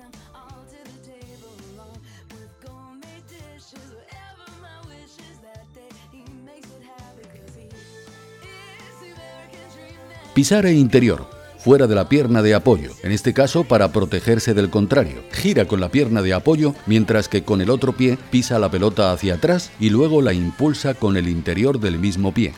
Pisar 10.37 10.67
e 10.67 10.75
interior, 10.75 11.31
fuera 11.57 11.87
de 11.87 11.95
la 11.95 12.11
pierna 12.11 12.43
de 12.43 12.55
apoyo, 12.55 12.91
en 13.03 13.11
este 13.11 13.33
caso 13.33 13.65
para 13.65 13.91
protegerse 13.91 14.53
del 14.53 14.69
contrario. 14.69 15.23
Gira 15.33 15.65
con 15.65 15.81
la 15.81 15.89
pierna 15.89 16.21
de 16.21 16.35
apoyo 16.35 16.75
mientras 16.85 17.31
que 17.31 17.43
con 17.43 17.63
el 17.63 17.71
otro 17.71 17.95
pie 17.95 18.19
pisa 18.31 18.59
la 18.59 18.71
pelota 18.71 19.13
hacia 19.13 19.37
atrás 19.37 19.71
y 19.81 19.89
luego 19.89 20.21
la 20.21 20.35
impulsa 20.35 20.93
con 20.93 21.17
el 21.17 21.27
interior 21.27 21.81
del 21.81 21.99
mismo 21.99 22.35
pie. 22.35 22.53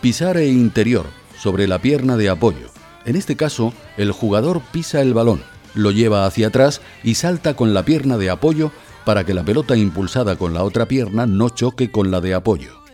Pisar 0.00 0.38
e 0.38 0.48
interior, 0.48 1.04
sobre 1.38 1.66
la 1.66 1.82
pierna 1.82 2.16
de 2.16 2.30
apoyo. 2.30 2.70
En 3.04 3.14
este 3.14 3.36
caso, 3.36 3.74
el 3.98 4.10
jugador 4.10 4.62
pisa 4.72 5.02
el 5.02 5.12
balón, 5.12 5.42
lo 5.74 5.90
lleva 5.90 6.24
hacia 6.24 6.46
atrás 6.46 6.80
y 7.04 7.16
salta 7.16 7.56
con 7.56 7.74
la 7.74 7.84
pierna 7.84 8.16
de 8.16 8.30
apoyo 8.30 8.72
para 9.04 9.24
que 9.24 9.34
la 9.34 9.44
pelota 9.44 9.76
impulsada 9.76 10.36
con 10.36 10.54
la 10.54 10.64
otra 10.64 10.88
pierna 10.88 11.26
no 11.26 11.50
choque 11.50 11.90
con 11.90 12.10
la 12.10 12.22
de 12.22 12.32
apoyo. 12.32 12.85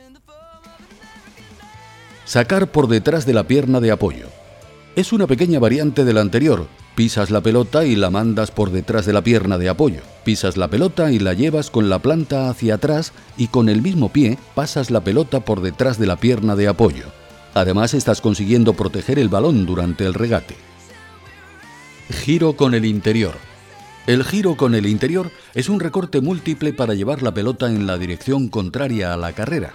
Sacar 2.24 2.70
por 2.70 2.86
detrás 2.86 3.26
de 3.26 3.34
la 3.34 3.48
pierna 3.48 3.80
de 3.80 3.90
apoyo. 3.90 4.26
Es 4.94 5.12
una 5.12 5.26
pequeña 5.26 5.58
variante 5.58 6.04
de 6.04 6.12
la 6.12 6.20
anterior. 6.20 6.68
Pisas 6.94 7.30
la 7.30 7.40
pelota 7.40 7.84
y 7.84 7.96
la 7.96 8.10
mandas 8.10 8.50
por 8.50 8.70
detrás 8.70 9.06
de 9.06 9.12
la 9.12 9.22
pierna 9.22 9.58
de 9.58 9.68
apoyo. 9.68 10.02
Pisas 10.24 10.56
la 10.56 10.68
pelota 10.68 11.10
y 11.10 11.18
la 11.18 11.32
llevas 11.32 11.70
con 11.70 11.88
la 11.88 11.98
planta 11.98 12.48
hacia 12.48 12.74
atrás 12.74 13.12
y 13.36 13.48
con 13.48 13.68
el 13.68 13.82
mismo 13.82 14.10
pie 14.10 14.38
pasas 14.54 14.90
la 14.90 15.00
pelota 15.02 15.40
por 15.40 15.62
detrás 15.62 15.98
de 15.98 16.06
la 16.06 16.16
pierna 16.16 16.54
de 16.54 16.68
apoyo. 16.68 17.06
Además 17.54 17.92
estás 17.92 18.20
consiguiendo 18.20 18.74
proteger 18.74 19.18
el 19.18 19.28
balón 19.28 19.66
durante 19.66 20.04
el 20.04 20.14
regate. 20.14 20.54
Giro 22.10 22.54
con 22.54 22.74
el 22.74 22.84
interior. 22.84 23.34
El 24.06 24.24
giro 24.24 24.56
con 24.56 24.74
el 24.74 24.86
interior 24.86 25.30
es 25.54 25.68
un 25.68 25.80
recorte 25.80 26.20
múltiple 26.20 26.72
para 26.72 26.94
llevar 26.94 27.22
la 27.22 27.34
pelota 27.34 27.68
en 27.68 27.86
la 27.86 27.98
dirección 27.98 28.48
contraria 28.48 29.12
a 29.12 29.16
la 29.16 29.32
carrera. 29.32 29.74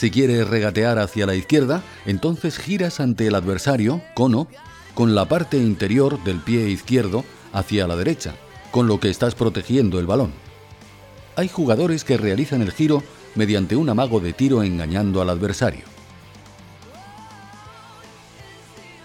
Si 0.00 0.10
quieres 0.10 0.48
regatear 0.48 0.98
hacia 0.98 1.26
la 1.26 1.34
izquierda, 1.34 1.82
entonces 2.06 2.56
giras 2.56 3.00
ante 3.00 3.26
el 3.26 3.34
adversario, 3.34 4.00
cono, 4.14 4.48
con 4.94 5.14
la 5.14 5.26
parte 5.26 5.58
interior 5.58 6.24
del 6.24 6.40
pie 6.40 6.70
izquierdo 6.70 7.22
hacia 7.52 7.86
la 7.86 7.96
derecha, 7.96 8.34
con 8.70 8.86
lo 8.86 8.98
que 8.98 9.10
estás 9.10 9.34
protegiendo 9.34 9.98
el 9.98 10.06
balón. 10.06 10.32
Hay 11.36 11.48
jugadores 11.48 12.04
que 12.04 12.16
realizan 12.16 12.62
el 12.62 12.72
giro 12.72 13.02
mediante 13.34 13.76
un 13.76 13.90
amago 13.90 14.20
de 14.20 14.32
tiro 14.32 14.62
engañando 14.62 15.20
al 15.20 15.28
adversario. 15.28 15.84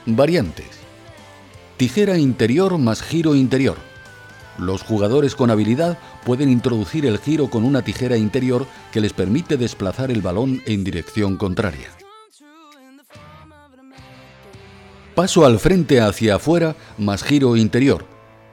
Variantes. 0.06 0.80
Tijera 1.76 2.18
interior 2.18 2.78
más 2.78 3.02
giro 3.02 3.36
interior. 3.36 3.76
Los 4.58 4.82
jugadores 4.82 5.36
con 5.36 5.52
habilidad 5.52 6.00
pueden 6.26 6.50
introducir 6.50 7.06
el 7.06 7.20
giro 7.20 7.50
con 7.50 7.64
una 7.64 7.84
tijera 7.84 8.18
interior 8.18 8.66
que 8.92 9.00
les 9.00 9.14
permite 9.14 9.56
desplazar 9.56 10.12
el 10.12 10.22
balón 10.22 10.62
en 10.66 10.84
dirección 10.84 11.38
contraria. 11.38 11.88
Paso 15.14 15.46
al 15.46 15.60
frente 15.60 16.02
hacia 16.02 16.36
afuera 16.36 16.76
más 16.98 17.24
giro 17.24 17.56
interior. 17.56 18.06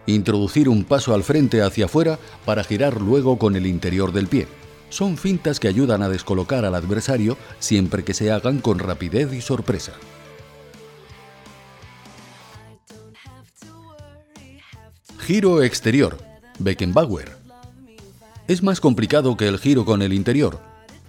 Introducir 0.07 0.69
un 0.69 0.85
paso 0.85 1.15
al 1.15 1.25
frente 1.25 1.63
hacia 1.63 1.87
afuera 1.87 2.21
para 2.45 2.63
girar 2.63 3.01
luego 3.01 3.39
con 3.39 3.57
el 3.57 3.67
interior 3.67 4.13
del 4.13 4.29
pie. 4.29 4.47
Son 4.89 5.17
fintas 5.17 5.59
que 5.59 5.69
ayudan 5.69 6.03
a 6.03 6.09
descolocar 6.09 6.65
al 6.65 6.75
adversario 6.75 7.37
siempre 7.59 8.05
que 8.05 8.15
se 8.15 8.31
hagan 8.31 8.61
con 8.61 8.79
rapidez 8.79 9.33
y 9.33 9.41
sorpresa. 9.41 9.95
Giro 15.21 15.63
exterior, 15.63 16.19
Beckenbauer. 16.59 17.42
Es 18.49 18.63
más 18.63 18.81
complicado 18.81 19.37
que 19.37 19.47
el 19.47 19.59
giro 19.59 19.85
con 19.85 20.03
el 20.03 20.13
interior. 20.13 20.61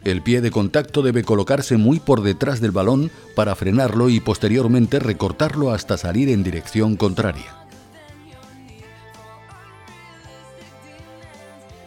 El 0.03 0.21
pie 0.21 0.41
de 0.41 0.51
contacto 0.51 1.01
debe 1.01 1.23
colocarse 1.23 1.77
muy 1.77 1.99
por 1.99 2.21
detrás 2.21 2.61
del 2.61 2.71
balón 2.71 3.09
para 3.35 3.55
frenarlo 3.55 4.09
y 4.09 4.19
posteriormente 4.19 4.99
recortarlo 4.99 5.71
hasta 5.71 5.97
salir 5.97 6.29
en 6.29 6.43
dirección 6.43 6.95
contraria. 6.95 7.55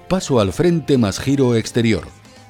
Paso 0.09 0.41
al 0.41 0.53
frente 0.53 0.99
más 0.99 1.21
giro 1.21 1.55
exterior. 1.57 2.05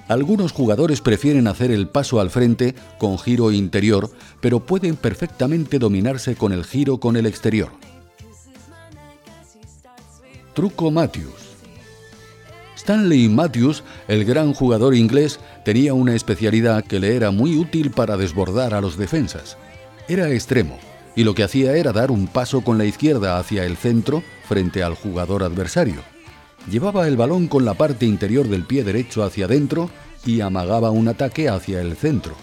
Algunos 0.09 0.53
jugadores 0.53 1.01
prefieren 1.01 1.49
hacer 1.49 1.73
el 1.73 1.89
paso 1.89 2.21
al 2.21 2.31
frente 2.31 2.75
con 2.99 3.19
giro 3.19 3.51
interior, 3.51 4.11
pero 4.41 4.61
pueden 4.61 4.95
perfectamente 4.95 5.79
dominarse 5.79 6.37
con 6.37 6.53
el 6.53 6.65
giro 6.65 6.99
con 6.99 7.17
el 7.17 7.27
exterior. 7.27 7.71
Truco 10.55 10.91
Matthews. 10.91 11.46
Stanley 12.87 13.29
Matthews, 13.29 13.83
el 14.07 14.25
gran 14.25 14.55
jugador 14.55 14.95
inglés, 14.95 15.41
tenía 15.65 15.93
una 15.93 16.15
especialidad 16.15 16.85
que 16.85 17.01
le 17.01 17.17
era 17.17 17.33
muy 17.33 17.57
útil 17.57 17.91
para 17.91 18.17
desbordar 18.17 18.75
a 18.75 18.81
los 18.81 18.97
defensas. 18.97 19.57
Era 20.07 20.31
extremo, 20.31 20.79
y 21.17 21.25
lo 21.25 21.35
que 21.35 21.43
hacía 21.43 21.77
era 21.77 21.93
dar 21.93 22.13
un 22.13 22.29
paso 22.29 22.61
con 22.61 22.79
la 22.79 22.85
izquierda 22.85 23.41
hacia 23.41 23.65
el 23.65 23.77
centro 23.77 24.23
frente 24.49 24.85
al 24.85 24.95
jugador 24.95 25.43
adversario. 25.43 26.01
Llevaba 26.71 27.09
el 27.09 27.17
balón 27.17 27.49
con 27.49 27.65
la 27.65 27.75
parte 27.75 28.07
interior 28.07 28.47
del 28.47 28.63
pie 28.63 28.85
derecho 28.85 29.25
hacia 29.25 29.47
adentro 29.47 29.91
y 30.25 30.41
amagaba 30.41 30.93
un 30.93 31.09
ataque 31.09 31.49
hacia 31.49 31.81
el 31.81 31.97
centro. 31.97 32.37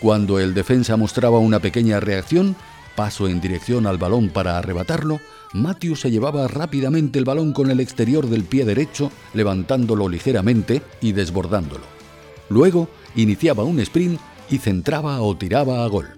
Cuando 0.00 0.40
el 0.40 0.54
defensa 0.54 0.96
mostraba 0.96 1.38
una 1.38 1.60
pequeña 1.60 2.00
reacción, 2.00 2.56
paso 2.96 3.28
en 3.28 3.40
dirección 3.40 3.86
al 3.86 3.98
balón 3.98 4.30
para 4.30 4.58
arrebatarlo, 4.58 5.20
Matthews 5.52 6.00
se 6.00 6.10
llevaba 6.10 6.48
rápidamente 6.48 7.18
el 7.18 7.24
balón 7.24 7.52
con 7.52 7.70
el 7.70 7.78
exterior 7.78 8.28
del 8.28 8.44
pie 8.44 8.64
derecho, 8.64 9.12
levantándolo 9.34 10.08
ligeramente 10.08 10.82
y 11.00 11.12
desbordándolo. 11.12 11.84
Luego 12.48 12.88
iniciaba 13.14 13.64
un 13.64 13.78
sprint 13.80 14.20
y 14.50 14.58
centraba 14.58 15.20
o 15.20 15.36
tiraba 15.36 15.84
a 15.84 15.88
gol. 15.88 16.08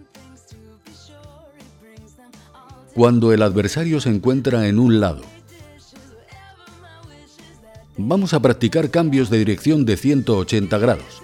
Cuando 2.94 3.32
el 3.32 3.42
adversario 3.42 4.00
se 4.00 4.10
encuentra 4.10 4.66
en 4.66 4.78
un 4.78 5.00
lado, 5.00 5.22
vamos 7.96 8.34
a 8.34 8.40
practicar 8.40 8.90
cambios 8.90 9.30
de 9.30 9.38
dirección 9.38 9.84
de 9.84 9.96
180 9.96 10.78
grados. 10.78 11.22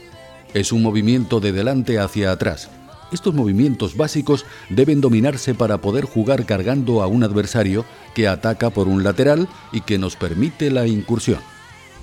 Es 0.53 0.71
un 0.71 0.83
movimiento 0.83 1.41
de 1.41 1.51
delante 1.51 1.99
hacia 1.99 2.31
atrás, 2.31 2.71
estos 3.15 3.35
movimientos 3.35 3.97
básicos 3.97 4.45
deben 4.69 5.01
dominarse 5.01 5.55
para 5.55 5.79
poder 5.79 6.05
jugar 6.05 6.45
cargando 6.45 7.03
a 7.03 7.07
un 7.07 7.23
adversario 7.23 7.85
que 8.15 8.29
ataca 8.29 8.71
por 8.71 8.89
un 8.89 9.03
lateral 9.03 9.49
y 9.73 9.81
que 9.81 9.99
nos 9.99 10.17
permite 10.17 10.71
la 10.71 10.87
incursión. 10.87 11.41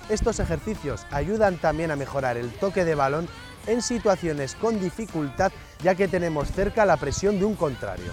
Estos 0.09 0.39
ejercicios 0.39 1.05
ayudan 1.11 1.57
también 1.57 1.91
a 1.91 1.95
mejorar 1.95 2.37
el 2.37 2.49
toque 2.49 2.85
de 2.85 2.95
balón 2.95 3.27
en 3.67 3.81
situaciones 3.81 4.55
con 4.55 4.79
dificultad 4.79 5.51
ya 5.83 5.95
que 5.95 6.07
tenemos 6.07 6.51
cerca 6.51 6.85
la 6.85 6.97
presión 6.97 7.39
de 7.39 7.45
un 7.45 7.55
contrario. 7.55 8.11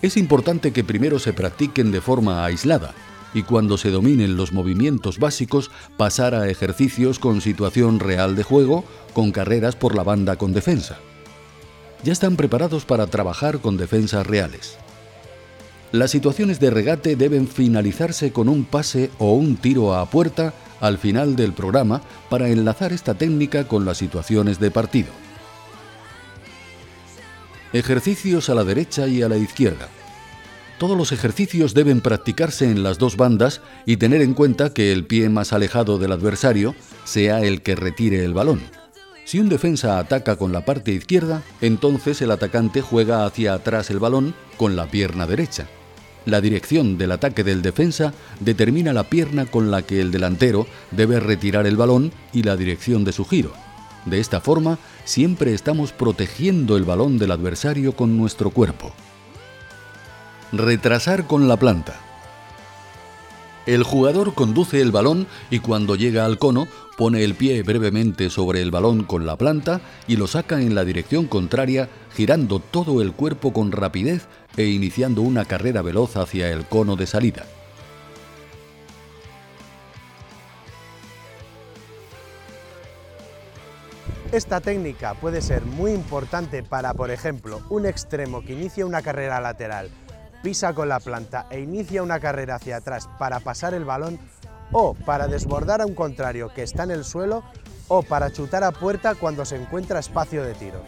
Es 0.00 0.16
importante 0.16 0.72
que 0.72 0.84
primero 0.84 1.18
se 1.18 1.32
practiquen 1.32 1.92
de 1.92 2.00
forma 2.00 2.44
aislada 2.44 2.94
y 3.34 3.42
cuando 3.44 3.78
se 3.78 3.90
dominen 3.90 4.36
los 4.36 4.52
movimientos 4.52 5.18
básicos 5.18 5.70
pasar 5.96 6.34
a 6.34 6.48
ejercicios 6.48 7.18
con 7.18 7.40
situación 7.40 8.00
real 8.00 8.36
de 8.36 8.42
juego 8.42 8.84
con 9.14 9.32
carreras 9.32 9.76
por 9.76 9.94
la 9.94 10.02
banda 10.02 10.36
con 10.36 10.52
defensa 10.52 10.98
ya 12.02 12.12
están 12.12 12.36
preparados 12.36 12.84
para 12.84 13.06
trabajar 13.06 13.60
con 13.60 13.76
defensas 13.76 14.26
reales. 14.26 14.76
Las 15.92 16.10
situaciones 16.10 16.58
de 16.58 16.70
regate 16.70 17.16
deben 17.16 17.46
finalizarse 17.46 18.32
con 18.32 18.48
un 18.48 18.64
pase 18.64 19.10
o 19.18 19.34
un 19.34 19.56
tiro 19.56 19.94
a 19.94 20.08
puerta 20.08 20.54
al 20.80 20.98
final 20.98 21.36
del 21.36 21.52
programa 21.52 22.02
para 22.30 22.48
enlazar 22.48 22.92
esta 22.92 23.14
técnica 23.14 23.68
con 23.68 23.84
las 23.84 23.98
situaciones 23.98 24.58
de 24.58 24.70
partido. 24.70 25.10
Ejercicios 27.72 28.50
a 28.50 28.54
la 28.54 28.64
derecha 28.64 29.06
y 29.06 29.22
a 29.22 29.28
la 29.28 29.36
izquierda. 29.36 29.88
Todos 30.78 30.96
los 30.96 31.12
ejercicios 31.12 31.74
deben 31.74 32.00
practicarse 32.00 32.70
en 32.70 32.82
las 32.82 32.98
dos 32.98 33.16
bandas 33.16 33.60
y 33.86 33.98
tener 33.98 34.20
en 34.20 34.34
cuenta 34.34 34.74
que 34.74 34.92
el 34.92 35.06
pie 35.06 35.28
más 35.28 35.52
alejado 35.52 35.98
del 35.98 36.12
adversario 36.12 36.74
sea 37.04 37.42
el 37.42 37.62
que 37.62 37.76
retire 37.76 38.24
el 38.24 38.34
balón. 38.34 38.60
Si 39.24 39.38
un 39.38 39.48
defensa 39.48 39.98
ataca 39.98 40.36
con 40.36 40.52
la 40.52 40.64
parte 40.64 40.92
izquierda, 40.92 41.42
entonces 41.60 42.20
el 42.22 42.30
atacante 42.30 42.82
juega 42.82 43.24
hacia 43.24 43.54
atrás 43.54 43.90
el 43.90 43.98
balón 43.98 44.34
con 44.56 44.76
la 44.76 44.86
pierna 44.86 45.26
derecha. 45.26 45.68
La 46.24 46.40
dirección 46.40 46.98
del 46.98 47.12
ataque 47.12 47.42
del 47.42 47.62
defensa 47.62 48.12
determina 48.40 48.92
la 48.92 49.04
pierna 49.04 49.46
con 49.46 49.70
la 49.70 49.82
que 49.82 50.00
el 50.00 50.10
delantero 50.12 50.66
debe 50.90 51.18
retirar 51.18 51.66
el 51.66 51.76
balón 51.76 52.12
y 52.32 52.42
la 52.42 52.56
dirección 52.56 53.04
de 53.04 53.12
su 53.12 53.24
giro. 53.24 53.52
De 54.04 54.20
esta 54.20 54.40
forma, 54.40 54.78
siempre 55.04 55.54
estamos 55.54 55.92
protegiendo 55.92 56.76
el 56.76 56.84
balón 56.84 57.18
del 57.18 57.30
adversario 57.30 57.94
con 57.94 58.16
nuestro 58.16 58.50
cuerpo. 58.50 58.92
Retrasar 60.52 61.26
con 61.26 61.48
la 61.48 61.56
planta. 61.56 62.11
El 63.64 63.84
jugador 63.84 64.34
conduce 64.34 64.80
el 64.80 64.90
balón 64.90 65.28
y 65.48 65.60
cuando 65.60 65.94
llega 65.94 66.24
al 66.24 66.38
cono 66.38 66.66
pone 66.96 67.22
el 67.22 67.36
pie 67.36 67.62
brevemente 67.62 68.28
sobre 68.28 68.60
el 68.60 68.72
balón 68.72 69.04
con 69.04 69.24
la 69.24 69.36
planta 69.36 69.80
y 70.08 70.16
lo 70.16 70.26
saca 70.26 70.60
en 70.60 70.74
la 70.74 70.84
dirección 70.84 71.26
contraria, 71.26 71.88
girando 72.12 72.58
todo 72.58 73.00
el 73.00 73.12
cuerpo 73.12 73.52
con 73.52 73.70
rapidez 73.70 74.26
e 74.56 74.64
iniciando 74.64 75.22
una 75.22 75.44
carrera 75.44 75.80
veloz 75.80 76.16
hacia 76.16 76.50
el 76.50 76.64
cono 76.66 76.96
de 76.96 77.06
salida. 77.06 77.44
Esta 84.32 84.60
técnica 84.60 85.14
puede 85.14 85.40
ser 85.40 85.64
muy 85.64 85.92
importante 85.92 86.64
para, 86.64 86.94
por 86.94 87.12
ejemplo, 87.12 87.60
un 87.68 87.86
extremo 87.86 88.42
que 88.42 88.54
inicia 88.54 88.86
una 88.86 89.02
carrera 89.02 89.40
lateral 89.40 89.90
pisa 90.42 90.74
con 90.74 90.88
la 90.88 91.00
planta 91.00 91.46
e 91.50 91.60
inicia 91.60 92.02
una 92.02 92.20
carrera 92.20 92.56
hacia 92.56 92.76
atrás 92.76 93.08
para 93.18 93.40
pasar 93.40 93.74
el 93.74 93.84
balón 93.84 94.18
o 94.72 94.94
para 94.94 95.28
desbordar 95.28 95.80
a 95.80 95.86
un 95.86 95.94
contrario 95.94 96.52
que 96.54 96.62
está 96.62 96.82
en 96.82 96.90
el 96.90 97.04
suelo 97.04 97.44
o 97.88 98.02
para 98.02 98.32
chutar 98.32 98.64
a 98.64 98.72
puerta 98.72 99.14
cuando 99.14 99.44
se 99.44 99.56
encuentra 99.56 100.00
espacio 100.00 100.44
de 100.44 100.54
tiro. 100.54 100.82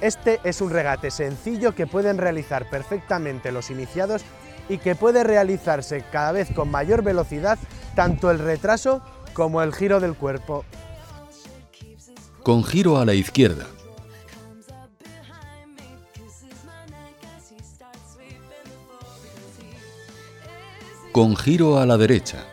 Este 0.00 0.40
es 0.44 0.60
un 0.60 0.70
regate 0.70 1.10
sencillo 1.10 1.74
que 1.74 1.86
pueden 1.86 2.18
realizar 2.18 2.68
perfectamente 2.68 3.52
los 3.52 3.70
iniciados 3.70 4.22
y 4.68 4.78
que 4.78 4.94
puede 4.94 5.24
realizarse 5.24 6.04
cada 6.10 6.32
vez 6.32 6.50
con 6.52 6.70
mayor 6.70 7.02
velocidad 7.02 7.58
tanto 7.94 8.30
el 8.30 8.38
retraso 8.38 9.02
como 9.32 9.62
el 9.62 9.72
giro 9.72 10.00
del 10.00 10.14
cuerpo. 10.14 10.64
Con 12.42 12.64
giro 12.64 12.98
a 12.98 13.04
la 13.04 13.14
izquierda, 13.14 13.66
con 21.12 21.36
giro 21.36 21.78
a 21.78 21.84
la 21.84 21.98
derecha. 21.98 22.46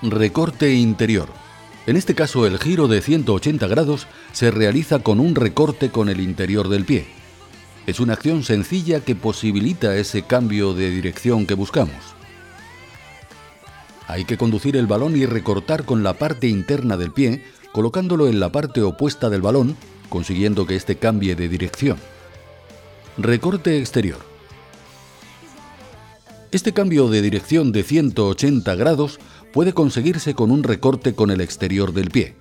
Recorte 0.00 0.72
interior. 0.72 1.28
En 1.88 1.96
este 1.96 2.14
caso 2.14 2.46
el 2.46 2.58
giro 2.58 2.86
de 2.86 3.02
180 3.02 3.66
grados 3.66 4.06
se 4.32 4.52
realiza 4.52 5.00
con 5.00 5.18
un 5.18 5.34
recorte 5.34 5.90
con 5.90 6.08
el 6.08 6.20
interior 6.20 6.68
del 6.68 6.84
pie. 6.84 7.08
Es 7.88 7.98
una 7.98 8.12
acción 8.12 8.44
sencilla 8.44 9.00
que 9.00 9.16
posibilita 9.16 9.96
ese 9.96 10.22
cambio 10.22 10.72
de 10.72 10.90
dirección 10.90 11.46
que 11.46 11.54
buscamos. 11.54 12.14
Hay 14.06 14.24
que 14.24 14.38
conducir 14.38 14.76
el 14.76 14.86
balón 14.86 15.16
y 15.16 15.26
recortar 15.26 15.84
con 15.84 16.04
la 16.04 16.14
parte 16.14 16.46
interna 16.46 16.96
del 16.96 17.10
pie, 17.10 17.42
colocándolo 17.72 18.28
en 18.28 18.38
la 18.38 18.52
parte 18.52 18.82
opuesta 18.82 19.28
del 19.30 19.42
balón 19.42 19.76
consiguiendo 20.08 20.66
que 20.66 20.76
éste 20.76 20.96
cambie 20.96 21.34
de 21.34 21.48
dirección. 21.48 21.98
Recorte 23.16 23.78
exterior. 23.78 24.18
Este 26.50 26.72
cambio 26.72 27.08
de 27.08 27.20
dirección 27.20 27.72
de 27.72 27.82
180 27.82 28.74
grados 28.74 29.18
puede 29.52 29.74
conseguirse 29.74 30.34
con 30.34 30.50
un 30.50 30.62
recorte 30.62 31.14
con 31.14 31.30
el 31.30 31.40
exterior 31.40 31.92
del 31.92 32.10
pie. 32.10 32.36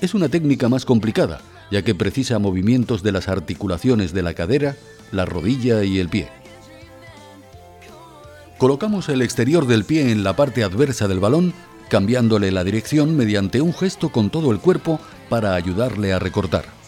Es 0.00 0.14
una 0.14 0.28
técnica 0.28 0.68
más 0.68 0.86
complicada, 0.86 1.42
ya 1.70 1.82
que 1.82 1.94
precisa 1.94 2.38
movimientos 2.38 3.02
de 3.02 3.12
las 3.12 3.28
articulaciones 3.28 4.14
de 4.14 4.22
la 4.22 4.34
cadera, 4.34 4.76
la 5.12 5.26
rodilla 5.26 5.84
y 5.84 5.98
el 5.98 6.08
pie. 6.08 6.28
Colocamos 8.56 9.08
el 9.08 9.22
exterior 9.22 9.66
del 9.66 9.84
pie 9.84 10.10
en 10.10 10.22
la 10.22 10.36
parte 10.36 10.64
adversa 10.64 11.08
del 11.08 11.20
balón, 11.20 11.52
cambiándole 11.88 12.50
la 12.50 12.64
dirección 12.64 13.16
mediante 13.16 13.60
un 13.60 13.74
gesto 13.74 14.10
con 14.10 14.30
todo 14.30 14.52
el 14.52 14.58
cuerpo 14.58 15.00
para 15.28 15.54
ayudarle 15.54 16.12
a 16.12 16.18
recortar. 16.18 16.79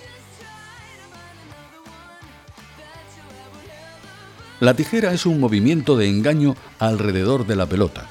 La 4.63 4.75
tijera 4.75 5.13
es 5.13 5.27
un 5.27 5.41
movimiento 5.41 5.97
de 5.97 6.09
engaño 6.09 6.55
alrededor 6.79 7.49
de 7.49 7.57
la 7.57 7.67
pelota. 7.67 8.07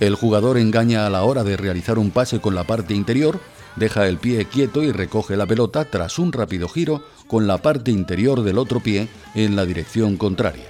El 0.00 0.16
jugador 0.16 0.58
engaña 0.58 1.06
a 1.06 1.08
la 1.08 1.22
hora 1.22 1.44
de 1.44 1.56
realizar 1.56 1.98
un 1.98 2.10
pase 2.10 2.40
con 2.40 2.54
la 2.54 2.64
parte 2.64 2.92
interior, 2.92 3.40
deja 3.76 4.06
el 4.06 4.18
pie 4.18 4.44
quieto 4.44 4.82
y 4.82 4.92
recoge 4.92 5.34
la 5.34 5.46
pelota 5.46 5.86
tras 5.86 6.18
un 6.18 6.30
rápido 6.30 6.68
giro 6.68 7.02
con 7.26 7.46
la 7.46 7.62
parte 7.62 7.90
interior 7.90 8.42
del 8.42 8.58
otro 8.58 8.80
pie 8.80 9.08
en 9.34 9.56
la 9.56 9.64
dirección 9.64 10.18
contraria. 10.18 10.66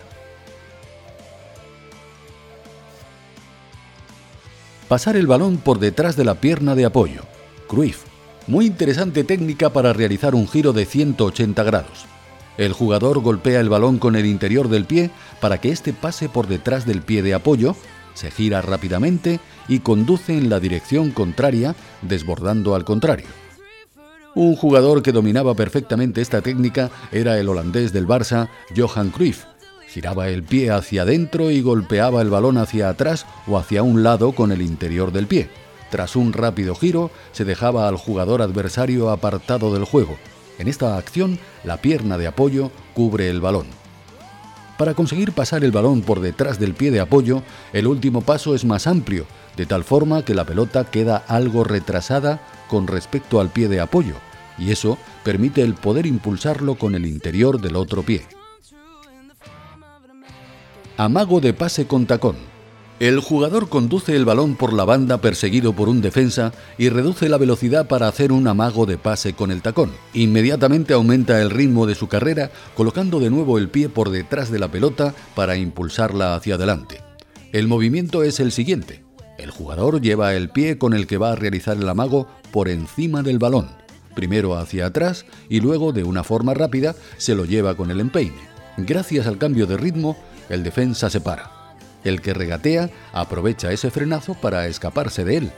Pasar 4.86 5.16
el 5.16 5.26
balón 5.26 5.56
por 5.56 5.80
detrás 5.80 6.14
de 6.14 6.26
la 6.26 6.36
pierna 6.36 6.76
de 6.76 6.84
apoyo. 6.84 7.22
Cruyff. 7.66 8.04
Muy 8.46 8.66
interesante 8.66 9.24
técnica 9.24 9.70
para 9.72 9.92
realizar 9.92 10.36
un 10.36 10.46
giro 10.46 10.72
de 10.72 10.86
180 10.86 11.64
grados. 11.64 12.06
El 12.59 12.72
jugador 12.72 13.20
golpea 13.20 13.61
el 13.61 13.68
balón 13.68 13.98
con 13.98 14.16
el 14.16 14.26
interior 14.26 14.68
del 14.68 14.84
pie 14.84 15.11
para 15.40 15.61
que 15.61 15.70
éste 15.70 15.92
pase 15.92 16.28
por 16.28 16.48
detrás 16.48 16.84
del 16.84 17.02
pie 17.02 17.22
de 17.22 17.32
apoyo, 17.32 17.76
se 18.14 18.32
gira 18.32 18.61
rápidamente 18.62 19.38
y 19.68 19.78
conduce 19.78 20.36
en 20.36 20.50
la 20.50 20.59
dirección 20.59 21.12
contraria, 21.12 21.76
desbordando 22.02 22.74
al 22.74 22.84
contrario. 22.84 23.28
Un 24.34 24.56
jugador 24.56 25.02
que 25.02 25.12
dominaba 25.12 25.54
perfectamente 25.54 26.20
esta 26.20 26.42
técnica 26.42 26.90
era 27.12 27.38
el 27.38 27.48
holandés 27.48 27.92
del 27.92 28.09
Barça, 28.09 28.48
Johan 28.76 29.11
Cruyff. 29.11 29.44
Giraba 29.86 30.28
el 30.28 30.42
pie 30.42 30.72
hacia 30.72 31.02
adentro 31.02 31.52
y 31.52 31.61
golpeaba 31.61 32.22
el 32.22 32.28
balón 32.28 32.59
hacia 32.59 32.88
atrás 32.88 33.24
o 33.46 33.56
hacia 33.56 33.84
un 33.84 34.02
lado 34.02 34.32
con 34.32 34.50
el 34.50 34.62
interior 34.62 35.12
del 35.12 35.28
pie. 35.28 35.48
Tras 35.90 36.16
un 36.16 36.32
rápido 36.32 36.74
giro, 36.74 37.11
se 37.32 37.44
dejaba 37.44 37.88
al 37.88 37.96
jugador 37.96 38.42
adversario 38.42 39.11
apartado 39.11 39.72
del 39.72 39.84
juego, 39.84 40.18
en 40.59 40.68
esta 40.68 40.96
acción, 40.96 41.38
la 41.64 41.78
pierna 41.78 42.18
de 42.18 42.26
apoyo 42.26 42.70
cubre 42.94 43.30
el 43.30 43.40
balón. 43.40 43.66
Para 44.76 44.94
conseguir 44.94 45.32
pasar 45.32 45.64
el 45.64 45.72
balón 45.72 46.02
por 46.02 46.20
detrás 46.20 46.61
del 46.61 46.74
pie 46.74 46.90
de 46.90 47.00
apoyo, 47.00 47.42
el 47.72 47.86
último 47.86 48.20
paso 48.20 48.54
es 48.54 48.64
más 48.64 48.86
amplio, 48.86 49.26
de 49.56 49.66
tal 49.66 49.82
forma 49.82 50.24
que 50.24 50.34
la 50.34 50.44
pelota 50.44 50.84
queda 50.84 51.16
algo 51.16 51.64
retrasada 51.64 52.40
con 52.68 52.86
respecto 52.86 53.40
al 53.40 53.48
pie 53.48 53.68
de 53.68 53.80
apoyo, 53.80 54.14
y 54.56 54.70
eso 54.70 54.96
permite 55.24 55.62
el 55.62 55.74
poder 55.74 56.06
impulsarlo 56.06 56.76
con 56.76 56.94
el 56.94 57.06
interior 57.06 57.61
del 57.61 57.74
otro 57.74 58.02
pie. 58.02 58.24
Amago 60.96 61.40
de 61.40 61.54
pase 61.54 61.86
con 61.86 62.06
tacón. 62.06 62.36
El 63.01 63.20
jugador 63.20 63.68
conduce 63.68 64.16
el 64.16 64.24
balón 64.24 64.57
por 64.57 64.72
la 64.72 64.84
banda 64.84 65.18
perseguido 65.18 65.72
por 65.72 65.88
un 65.88 66.01
defensa 66.01 66.53
y 66.78 66.88
reduce 66.88 67.28
la 67.28 67.38
velocidad 67.38 67.86
para 67.86 68.09
hacer 68.09 68.32
un 68.32 68.49
amago 68.49 68.86
de 68.86 68.99
pase 68.99 69.34
con 69.34 69.53
el 69.53 69.62
tacón. 69.62 69.92
Inmediatamente 70.14 70.94
aumenta 70.94 71.40
el 71.40 71.51
ritmo 71.51 71.86
de 71.86 71.94
su 71.94 72.09
carrera 72.09 72.51
colocando 72.76 73.20
de 73.20 73.30
nuevo 73.30 73.57
el 73.57 73.68
pie 73.68 73.88
por 73.88 74.11
detrás 74.11 74.51
de 74.51 74.59
la 74.59 74.72
pelota 74.72 75.14
para 75.36 75.57
impulsarla 75.57 76.34
hacia 76.34 76.57
adelante. 76.57 77.01
El 77.53 77.68
movimiento 77.68 78.24
es 78.24 78.40
el 78.40 78.51
siguiente. 78.51 79.05
El 79.38 79.53
jugador 79.53 80.01
lleva 80.01 80.34
el 80.34 80.51
pie 80.51 80.76
con 80.76 80.92
el 80.92 81.07
que 81.07 81.18
va 81.18 81.30
a 81.30 81.36
realizar 81.36 81.76
el 81.76 81.88
amago 81.88 82.26
por 82.51 82.68
encima 82.68 83.22
del 83.22 83.38
balón, 83.38 83.68
primero 84.16 84.57
hacia 84.57 84.86
atrás 84.86 85.24
y 85.49 85.61
luego 85.61 85.92
de 85.92 86.03
una 86.03 86.24
forma 86.24 86.53
rápida 86.53 86.96
se 87.16 87.36
lo 87.36 87.44
lleva 87.44 87.76
con 87.76 87.92
el 87.92 88.01
empeine. 88.01 88.49
Gracias 88.76 89.28
al 89.28 89.38
cambio 89.38 89.68
de 89.68 89.76
ritmo, 89.76 90.16
el 90.49 90.64
defensa 90.64 91.09
se 91.11 91.20
para. 91.20 91.57
El 92.05 92.20
que 92.20 92.34
regatea 92.34 92.90
aprovecha 93.12 93.72
ese 93.72 93.90
frenazo 93.90 94.34
para 94.34 94.66
escaparse 94.66 95.24
de 95.24 95.36
él. 95.36 95.53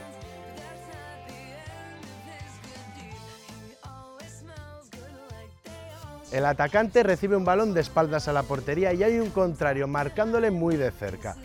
El 6.31 6.45
atacante 6.45 7.03
recibe 7.03 7.35
un 7.35 7.43
balón 7.43 7.73
de 7.73 7.81
espaldas 7.81 8.29
a 8.29 8.33
la 8.33 8.43
portería 8.43 8.93
y 8.93 9.03
hay 9.03 9.19
un 9.19 9.31
contrario 9.31 9.87
marcándole 9.87 10.49
muy 10.49 10.77
de 10.77 10.91
cerca. 10.91 11.35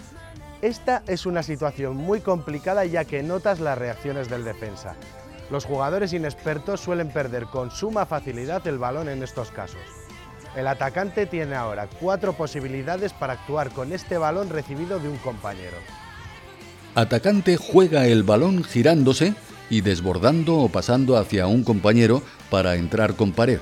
Esta 0.63 1.03
es 1.09 1.27
una 1.27 1.43
situación 1.43 1.97
muy 1.97 2.21
complicada 2.21 2.85
ya 2.85 3.05
que 3.05 3.23
notas 3.23 3.59
las 3.59 3.77
reacciones 3.77 4.31
del 4.31 4.45
defensa. 4.45 4.95
Los 5.51 5.65
jugadores 5.65 6.13
inexpertos 6.13 6.81
suelen 6.81 7.11
perder 7.11 7.47
con 7.47 7.71
suma 7.71 8.07
facilidad 8.07 8.67
el 8.67 8.79
balón 8.79 9.09
en 9.09 9.23
estos 9.23 9.51
casos. 9.51 10.06
El 10.57 10.67
atacante 10.69 11.27
tiene 11.27 11.55
ahora 11.55 11.87
cuatro 12.01 12.33
posibilidades 12.33 13.13
para 13.13 13.35
actuar 13.35 13.71
con 13.71 13.93
este 13.93 14.17
balón 14.17 14.49
recibido 14.49 14.99
de 14.99 15.11
un 15.11 15.19
compañero. 15.19 15.77
Atacante 16.95 17.59
juega 17.59 18.07
el 18.07 18.23
balón 18.23 18.65
girándose 18.65 19.35
y 19.69 19.83
desbordando 19.83 20.57
o 20.57 20.71
pasando 20.71 21.19
hacia 21.19 21.47
un 21.47 21.63
compañero 21.63 22.23
para 22.49 22.77
entrar 22.77 23.17
con 23.17 23.33
pared. 23.33 23.61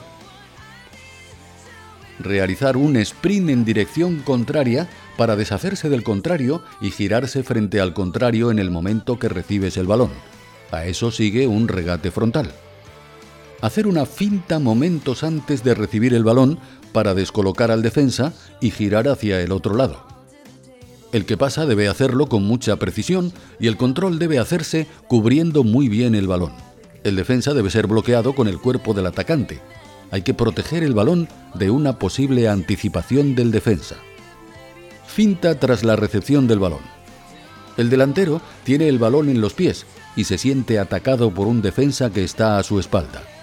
Realizar 2.20 2.76
un 2.76 2.96
sprint 2.96 3.50
en 3.50 3.64
dirección 3.64 4.20
contraria 4.20 4.88
para 5.16 5.34
deshacerse 5.34 5.88
del 5.88 6.04
contrario 6.04 6.62
y 6.80 6.92
girarse 6.92 7.42
frente 7.42 7.80
al 7.80 7.92
contrario 7.92 8.52
en 8.52 8.60
el 8.60 8.70
momento 8.70 9.18
que 9.18 9.28
recibes 9.28 9.76
el 9.78 9.88
balón. 9.88 10.10
A 10.70 10.84
eso 10.84 11.10
sigue 11.10 11.48
un 11.48 11.66
regate 11.66 12.12
frontal 12.12 12.52
hacer 13.64 13.86
una 13.86 14.04
finta 14.04 14.58
momentos 14.58 15.24
antes 15.24 15.64
de 15.64 15.74
recibir 15.74 16.12
el 16.12 16.22
balón 16.22 16.58
para 16.94 17.12
descolocar 17.12 17.72
al 17.72 17.82
defensa 17.82 18.32
y 18.60 18.70
girar 18.70 19.08
hacia 19.08 19.40
el 19.40 19.50
otro 19.50 19.74
lado. 19.74 20.06
El 21.12 21.26
que 21.26 21.36
pasa 21.36 21.66
debe 21.66 21.88
hacerlo 21.88 22.28
con 22.28 22.44
mucha 22.44 22.76
precisión 22.76 23.32
y 23.58 23.66
el 23.66 23.76
control 23.76 24.20
debe 24.20 24.38
hacerse 24.38 24.86
cubriendo 25.08 25.64
muy 25.64 25.88
bien 25.88 26.14
el 26.14 26.28
balón. 26.28 26.52
El 27.02 27.16
defensa 27.16 27.52
debe 27.52 27.70
ser 27.70 27.88
bloqueado 27.88 28.34
con 28.34 28.46
el 28.46 28.60
cuerpo 28.60 28.94
del 28.94 29.06
atacante. 29.06 29.60
Hay 30.12 30.22
que 30.22 30.34
proteger 30.34 30.84
el 30.84 30.94
balón 30.94 31.28
de 31.54 31.70
una 31.70 31.98
posible 31.98 32.48
anticipación 32.48 33.34
del 33.34 33.50
defensa. 33.50 33.96
Finta 35.04 35.58
tras 35.58 35.82
la 35.82 35.96
recepción 35.96 36.46
del 36.46 36.60
balón. 36.60 36.82
El 37.76 37.90
delantero 37.90 38.40
tiene 38.62 38.88
el 38.88 39.00
balón 39.00 39.28
en 39.28 39.40
los 39.40 39.52
pies 39.52 39.84
y 40.14 40.24
se 40.24 40.38
siente 40.38 40.78
atacado 40.78 41.32
por 41.32 41.48
un 41.48 41.60
defensa 41.60 42.10
que 42.10 42.22
está 42.22 42.56
a 42.56 42.62
su 42.62 42.78
espalda. 42.78 43.33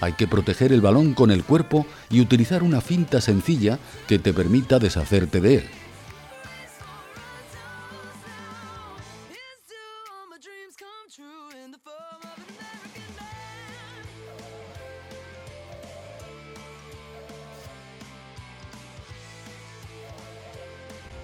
Hay 0.00 0.12
que 0.12 0.28
proteger 0.28 0.72
el 0.72 0.80
balón 0.80 1.14
con 1.14 1.30
el 1.30 1.44
cuerpo 1.44 1.86
y 2.08 2.20
utilizar 2.20 2.62
una 2.62 2.80
finta 2.80 3.20
sencilla 3.20 3.78
que 4.06 4.18
te 4.18 4.32
permita 4.32 4.78
deshacerte 4.78 5.40
de 5.40 5.56
él. 5.56 5.64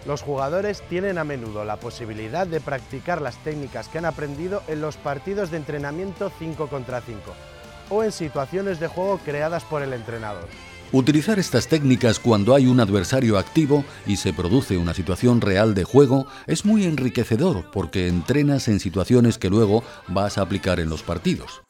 Los 0.04 0.20
jugadores 0.20 0.82
tienen 0.90 1.16
a 1.16 1.24
menudo 1.24 1.64
la 1.64 1.76
posibilidad 1.76 2.46
de 2.46 2.60
practicar 2.60 3.22
las 3.22 3.42
técnicas 3.42 3.88
que 3.88 3.96
han 3.98 4.04
aprendido 4.04 4.62
en 4.68 4.82
los 4.82 4.98
partidos 4.98 5.50
de 5.50 5.56
entrenamiento 5.56 6.30
5 6.38 6.68
contra 6.68 7.00
5 7.00 7.53
o 7.90 8.04
en 8.04 8.12
situaciones 8.12 8.80
de 8.80 8.88
juego 8.88 9.18
creadas 9.24 9.64
por 9.64 9.82
el 9.82 9.92
entrenador. 9.92 10.48
Utilizar 10.92 11.40
estas 11.40 11.66
técnicas 11.66 12.20
cuando 12.20 12.54
hay 12.54 12.66
un 12.66 12.78
adversario 12.78 13.36
activo 13.36 13.84
y 14.06 14.16
se 14.16 14.32
produce 14.32 14.78
una 14.78 14.94
situación 14.94 15.40
real 15.40 15.74
de 15.74 15.82
juego 15.82 16.28
es 16.46 16.64
muy 16.64 16.84
enriquecedor 16.84 17.70
porque 17.72 18.06
entrenas 18.06 18.68
en 18.68 18.78
situaciones 18.78 19.36
que 19.36 19.50
luego 19.50 19.82
vas 20.06 20.38
a 20.38 20.42
aplicar 20.42 20.78
en 20.78 20.88
los 20.88 21.02
partidos. 21.02 21.62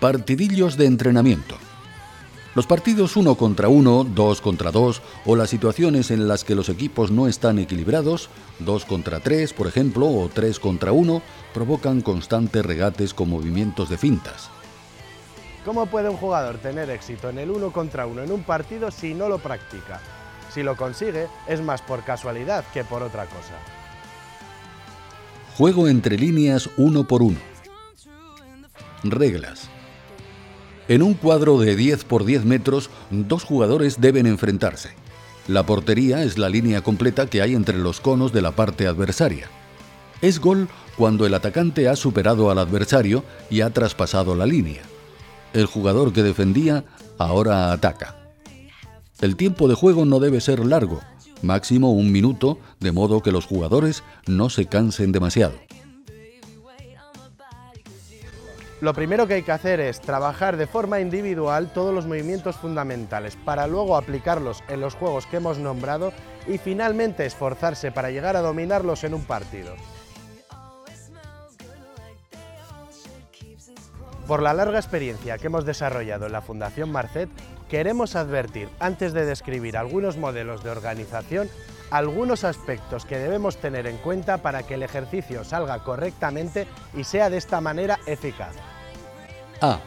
Partidillos 0.00 0.76
de 0.76 0.86
entrenamiento. 0.86 1.58
Los 2.54 2.66
partidos 2.66 3.16
uno 3.16 3.34
contra 3.34 3.68
uno, 3.68 4.04
dos 4.04 4.40
contra 4.40 4.72
dos 4.72 5.02
o 5.26 5.36
las 5.36 5.50
situaciones 5.50 6.10
en 6.10 6.26
las 6.26 6.44
que 6.44 6.54
los 6.54 6.68
equipos 6.68 7.10
no 7.10 7.28
están 7.28 7.58
equilibrados, 7.58 8.30
dos 8.58 8.84
contra 8.84 9.20
tres, 9.20 9.52
por 9.52 9.66
ejemplo, 9.66 10.08
o 10.08 10.28
tres 10.28 10.58
contra 10.58 10.92
uno, 10.92 11.22
provocan 11.52 12.00
constantes 12.00 12.64
regates 12.64 13.14
con 13.14 13.28
movimientos 13.28 13.90
de 13.90 13.98
fintas. 13.98 14.50
¿Cómo 15.64 15.86
puede 15.86 16.08
un 16.08 16.16
jugador 16.16 16.56
tener 16.58 16.88
éxito 16.88 17.28
en 17.28 17.38
el 17.38 17.50
uno 17.50 17.70
contra 17.70 18.06
uno 18.06 18.22
en 18.22 18.32
un 18.32 18.42
partido 18.42 18.90
si 18.90 19.12
no 19.12 19.28
lo 19.28 19.38
practica? 19.38 20.00
Si 20.52 20.62
lo 20.62 20.76
consigue, 20.76 21.28
es 21.46 21.60
más 21.60 21.82
por 21.82 22.02
casualidad 22.02 22.64
que 22.72 22.82
por 22.82 23.02
otra 23.02 23.26
cosa. 23.26 23.54
Juego 25.58 25.88
entre 25.88 26.16
líneas 26.16 26.70
uno 26.78 27.04
por 27.04 27.22
uno. 27.22 27.38
Reglas. 29.04 29.68
En 30.88 31.02
un 31.02 31.12
cuadro 31.12 31.58
de 31.58 31.76
10 31.76 32.04
por 32.04 32.24
10 32.24 32.46
metros, 32.46 32.88
dos 33.10 33.44
jugadores 33.44 34.00
deben 34.00 34.26
enfrentarse. 34.26 34.90
La 35.46 35.66
portería 35.66 36.22
es 36.22 36.38
la 36.38 36.48
línea 36.48 36.82
completa 36.82 37.26
que 37.26 37.42
hay 37.42 37.54
entre 37.54 37.76
los 37.76 38.00
conos 38.00 38.32
de 38.32 38.40
la 38.40 38.52
parte 38.52 38.86
adversaria. 38.86 39.48
Es 40.22 40.40
gol 40.40 40.66
cuando 40.96 41.26
el 41.26 41.34
atacante 41.34 41.88
ha 41.88 41.96
superado 41.96 42.50
al 42.50 42.58
adversario 42.58 43.22
y 43.50 43.60
ha 43.60 43.70
traspasado 43.70 44.34
la 44.34 44.46
línea. 44.46 44.80
El 45.52 45.66
jugador 45.66 46.14
que 46.14 46.22
defendía 46.22 46.84
ahora 47.18 47.70
ataca. 47.70 48.16
El 49.20 49.36
tiempo 49.36 49.68
de 49.68 49.74
juego 49.74 50.06
no 50.06 50.20
debe 50.20 50.40
ser 50.40 50.64
largo, 50.64 51.00
máximo 51.42 51.92
un 51.92 52.12
minuto, 52.12 52.58
de 52.80 52.92
modo 52.92 53.22
que 53.22 53.32
los 53.32 53.44
jugadores 53.44 54.04
no 54.26 54.48
se 54.48 54.66
cansen 54.66 55.12
demasiado. 55.12 55.54
Lo 58.80 58.94
primero 58.94 59.26
que 59.26 59.34
hay 59.34 59.42
que 59.42 59.50
hacer 59.50 59.80
es 59.80 60.00
trabajar 60.00 60.56
de 60.56 60.68
forma 60.68 61.00
individual 61.00 61.72
todos 61.72 61.92
los 61.92 62.06
movimientos 62.06 62.56
fundamentales 62.56 63.34
para 63.34 63.66
luego 63.66 63.96
aplicarlos 63.96 64.62
en 64.68 64.80
los 64.80 64.94
juegos 64.94 65.26
que 65.26 65.38
hemos 65.38 65.58
nombrado 65.58 66.12
y 66.46 66.58
finalmente 66.58 67.26
esforzarse 67.26 67.90
para 67.90 68.12
llegar 68.12 68.36
a 68.36 68.40
dominarlos 68.40 69.02
en 69.02 69.14
un 69.14 69.24
partido. 69.24 69.74
Por 74.28 74.42
la 74.42 74.54
larga 74.54 74.78
experiencia 74.78 75.38
que 75.38 75.48
hemos 75.48 75.64
desarrollado 75.64 76.26
en 76.26 76.32
la 76.32 76.42
Fundación 76.42 76.92
Marcet, 76.92 77.30
queremos 77.68 78.14
advertir, 78.14 78.68
antes 78.78 79.12
de 79.12 79.24
describir 79.24 79.76
algunos 79.76 80.18
modelos 80.18 80.62
de 80.62 80.70
organización, 80.70 81.50
algunos 81.90 82.44
aspectos 82.44 83.04
que 83.04 83.18
debemos 83.18 83.56
tener 83.56 83.86
en 83.86 83.96
cuenta 83.98 84.38
para 84.38 84.64
que 84.64 84.74
el 84.74 84.82
ejercicio 84.82 85.44
salga 85.44 85.82
correctamente 85.82 86.66
y 86.96 87.04
sea 87.04 87.30
de 87.30 87.38
esta 87.38 87.60
manera 87.60 87.98
eficaz. 88.06 88.54
A. 89.60 89.80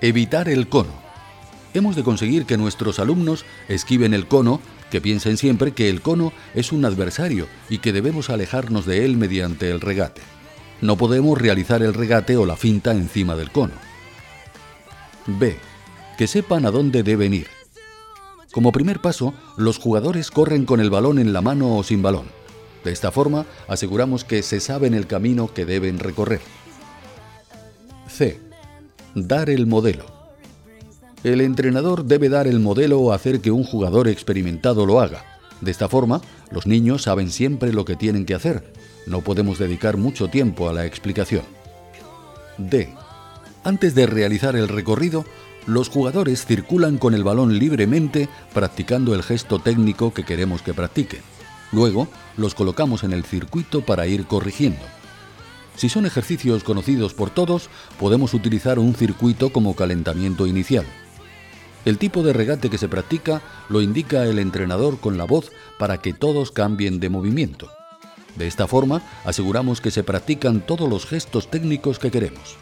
Evitar 0.00 0.48
el 0.48 0.68
cono. 0.68 0.92
Hemos 1.74 1.96
de 1.96 2.04
conseguir 2.04 2.46
que 2.46 2.56
nuestros 2.56 2.98
alumnos 2.98 3.44
esquiven 3.68 4.14
el 4.14 4.26
cono, 4.26 4.60
que 4.90 5.00
piensen 5.00 5.36
siempre 5.36 5.72
que 5.72 5.88
el 5.88 6.00
cono 6.00 6.32
es 6.54 6.72
un 6.72 6.84
adversario 6.84 7.46
y 7.68 7.78
que 7.78 7.92
debemos 7.92 8.30
alejarnos 8.30 8.86
de 8.86 9.04
él 9.04 9.16
mediante 9.16 9.70
el 9.70 9.80
regate. 9.80 10.22
No 10.80 10.96
podemos 10.96 11.36
realizar 11.36 11.82
el 11.82 11.92
regate 11.92 12.36
o 12.36 12.46
la 12.46 12.56
finta 12.56 12.92
encima 12.92 13.34
del 13.34 13.50
cono. 13.50 13.74
B. 15.26 15.58
Que 16.16 16.26
sepan 16.26 16.64
a 16.64 16.70
dónde 16.70 17.02
deben 17.02 17.34
ir. 17.34 17.57
Como 18.58 18.72
primer 18.72 18.98
paso, 18.98 19.34
los 19.56 19.78
jugadores 19.78 20.32
corren 20.32 20.64
con 20.64 20.80
el 20.80 20.90
balón 20.90 21.20
en 21.20 21.32
la 21.32 21.40
mano 21.40 21.76
o 21.76 21.84
sin 21.84 22.02
balón. 22.02 22.24
De 22.82 22.90
esta 22.90 23.12
forma, 23.12 23.46
aseguramos 23.68 24.24
que 24.24 24.42
se 24.42 24.58
saben 24.58 24.94
el 24.94 25.06
camino 25.06 25.54
que 25.54 25.64
deben 25.64 26.00
recorrer. 26.00 26.40
C. 28.08 28.40
Dar 29.14 29.48
el 29.48 29.68
modelo. 29.68 30.06
El 31.22 31.40
entrenador 31.40 32.04
debe 32.04 32.28
dar 32.28 32.48
el 32.48 32.58
modelo 32.58 32.98
o 32.98 33.12
hacer 33.12 33.40
que 33.40 33.52
un 33.52 33.62
jugador 33.62 34.08
experimentado 34.08 34.86
lo 34.86 35.00
haga. 35.00 35.24
De 35.60 35.70
esta 35.70 35.88
forma, 35.88 36.20
los 36.50 36.66
niños 36.66 37.02
saben 37.02 37.30
siempre 37.30 37.72
lo 37.72 37.84
que 37.84 37.94
tienen 37.94 38.26
que 38.26 38.34
hacer. 38.34 38.72
No 39.06 39.20
podemos 39.20 39.60
dedicar 39.60 39.96
mucho 39.98 40.26
tiempo 40.26 40.68
a 40.68 40.72
la 40.72 40.84
explicación. 40.84 41.44
D. 42.56 42.92
Antes 43.62 43.94
de 43.94 44.06
realizar 44.06 44.56
el 44.56 44.66
recorrido, 44.66 45.24
los 45.68 45.90
jugadores 45.90 46.46
circulan 46.46 46.96
con 46.96 47.12
el 47.12 47.22
balón 47.22 47.58
libremente 47.58 48.30
practicando 48.54 49.14
el 49.14 49.22
gesto 49.22 49.58
técnico 49.58 50.14
que 50.14 50.24
queremos 50.24 50.62
que 50.62 50.72
practiquen. 50.72 51.20
Luego, 51.72 52.08
los 52.38 52.54
colocamos 52.54 53.04
en 53.04 53.12
el 53.12 53.22
circuito 53.22 53.82
para 53.82 54.06
ir 54.06 54.24
corrigiendo. 54.24 54.80
Si 55.76 55.90
son 55.90 56.06
ejercicios 56.06 56.64
conocidos 56.64 57.12
por 57.12 57.28
todos, 57.28 57.68
podemos 58.00 58.32
utilizar 58.32 58.78
un 58.78 58.94
circuito 58.94 59.52
como 59.52 59.76
calentamiento 59.76 60.46
inicial. 60.46 60.86
El 61.84 61.98
tipo 61.98 62.22
de 62.22 62.32
regate 62.32 62.70
que 62.70 62.78
se 62.78 62.88
practica 62.88 63.42
lo 63.68 63.82
indica 63.82 64.24
el 64.24 64.38
entrenador 64.38 64.98
con 64.98 65.18
la 65.18 65.24
voz 65.24 65.52
para 65.78 65.98
que 65.98 66.14
todos 66.14 66.50
cambien 66.50 66.98
de 66.98 67.10
movimiento. 67.10 67.70
De 68.36 68.46
esta 68.46 68.66
forma, 68.66 69.02
aseguramos 69.24 69.82
que 69.82 69.90
se 69.90 70.02
practican 70.02 70.60
todos 70.60 70.88
los 70.88 71.04
gestos 71.04 71.50
técnicos 71.50 71.98
que 71.98 72.10
queremos. 72.10 72.56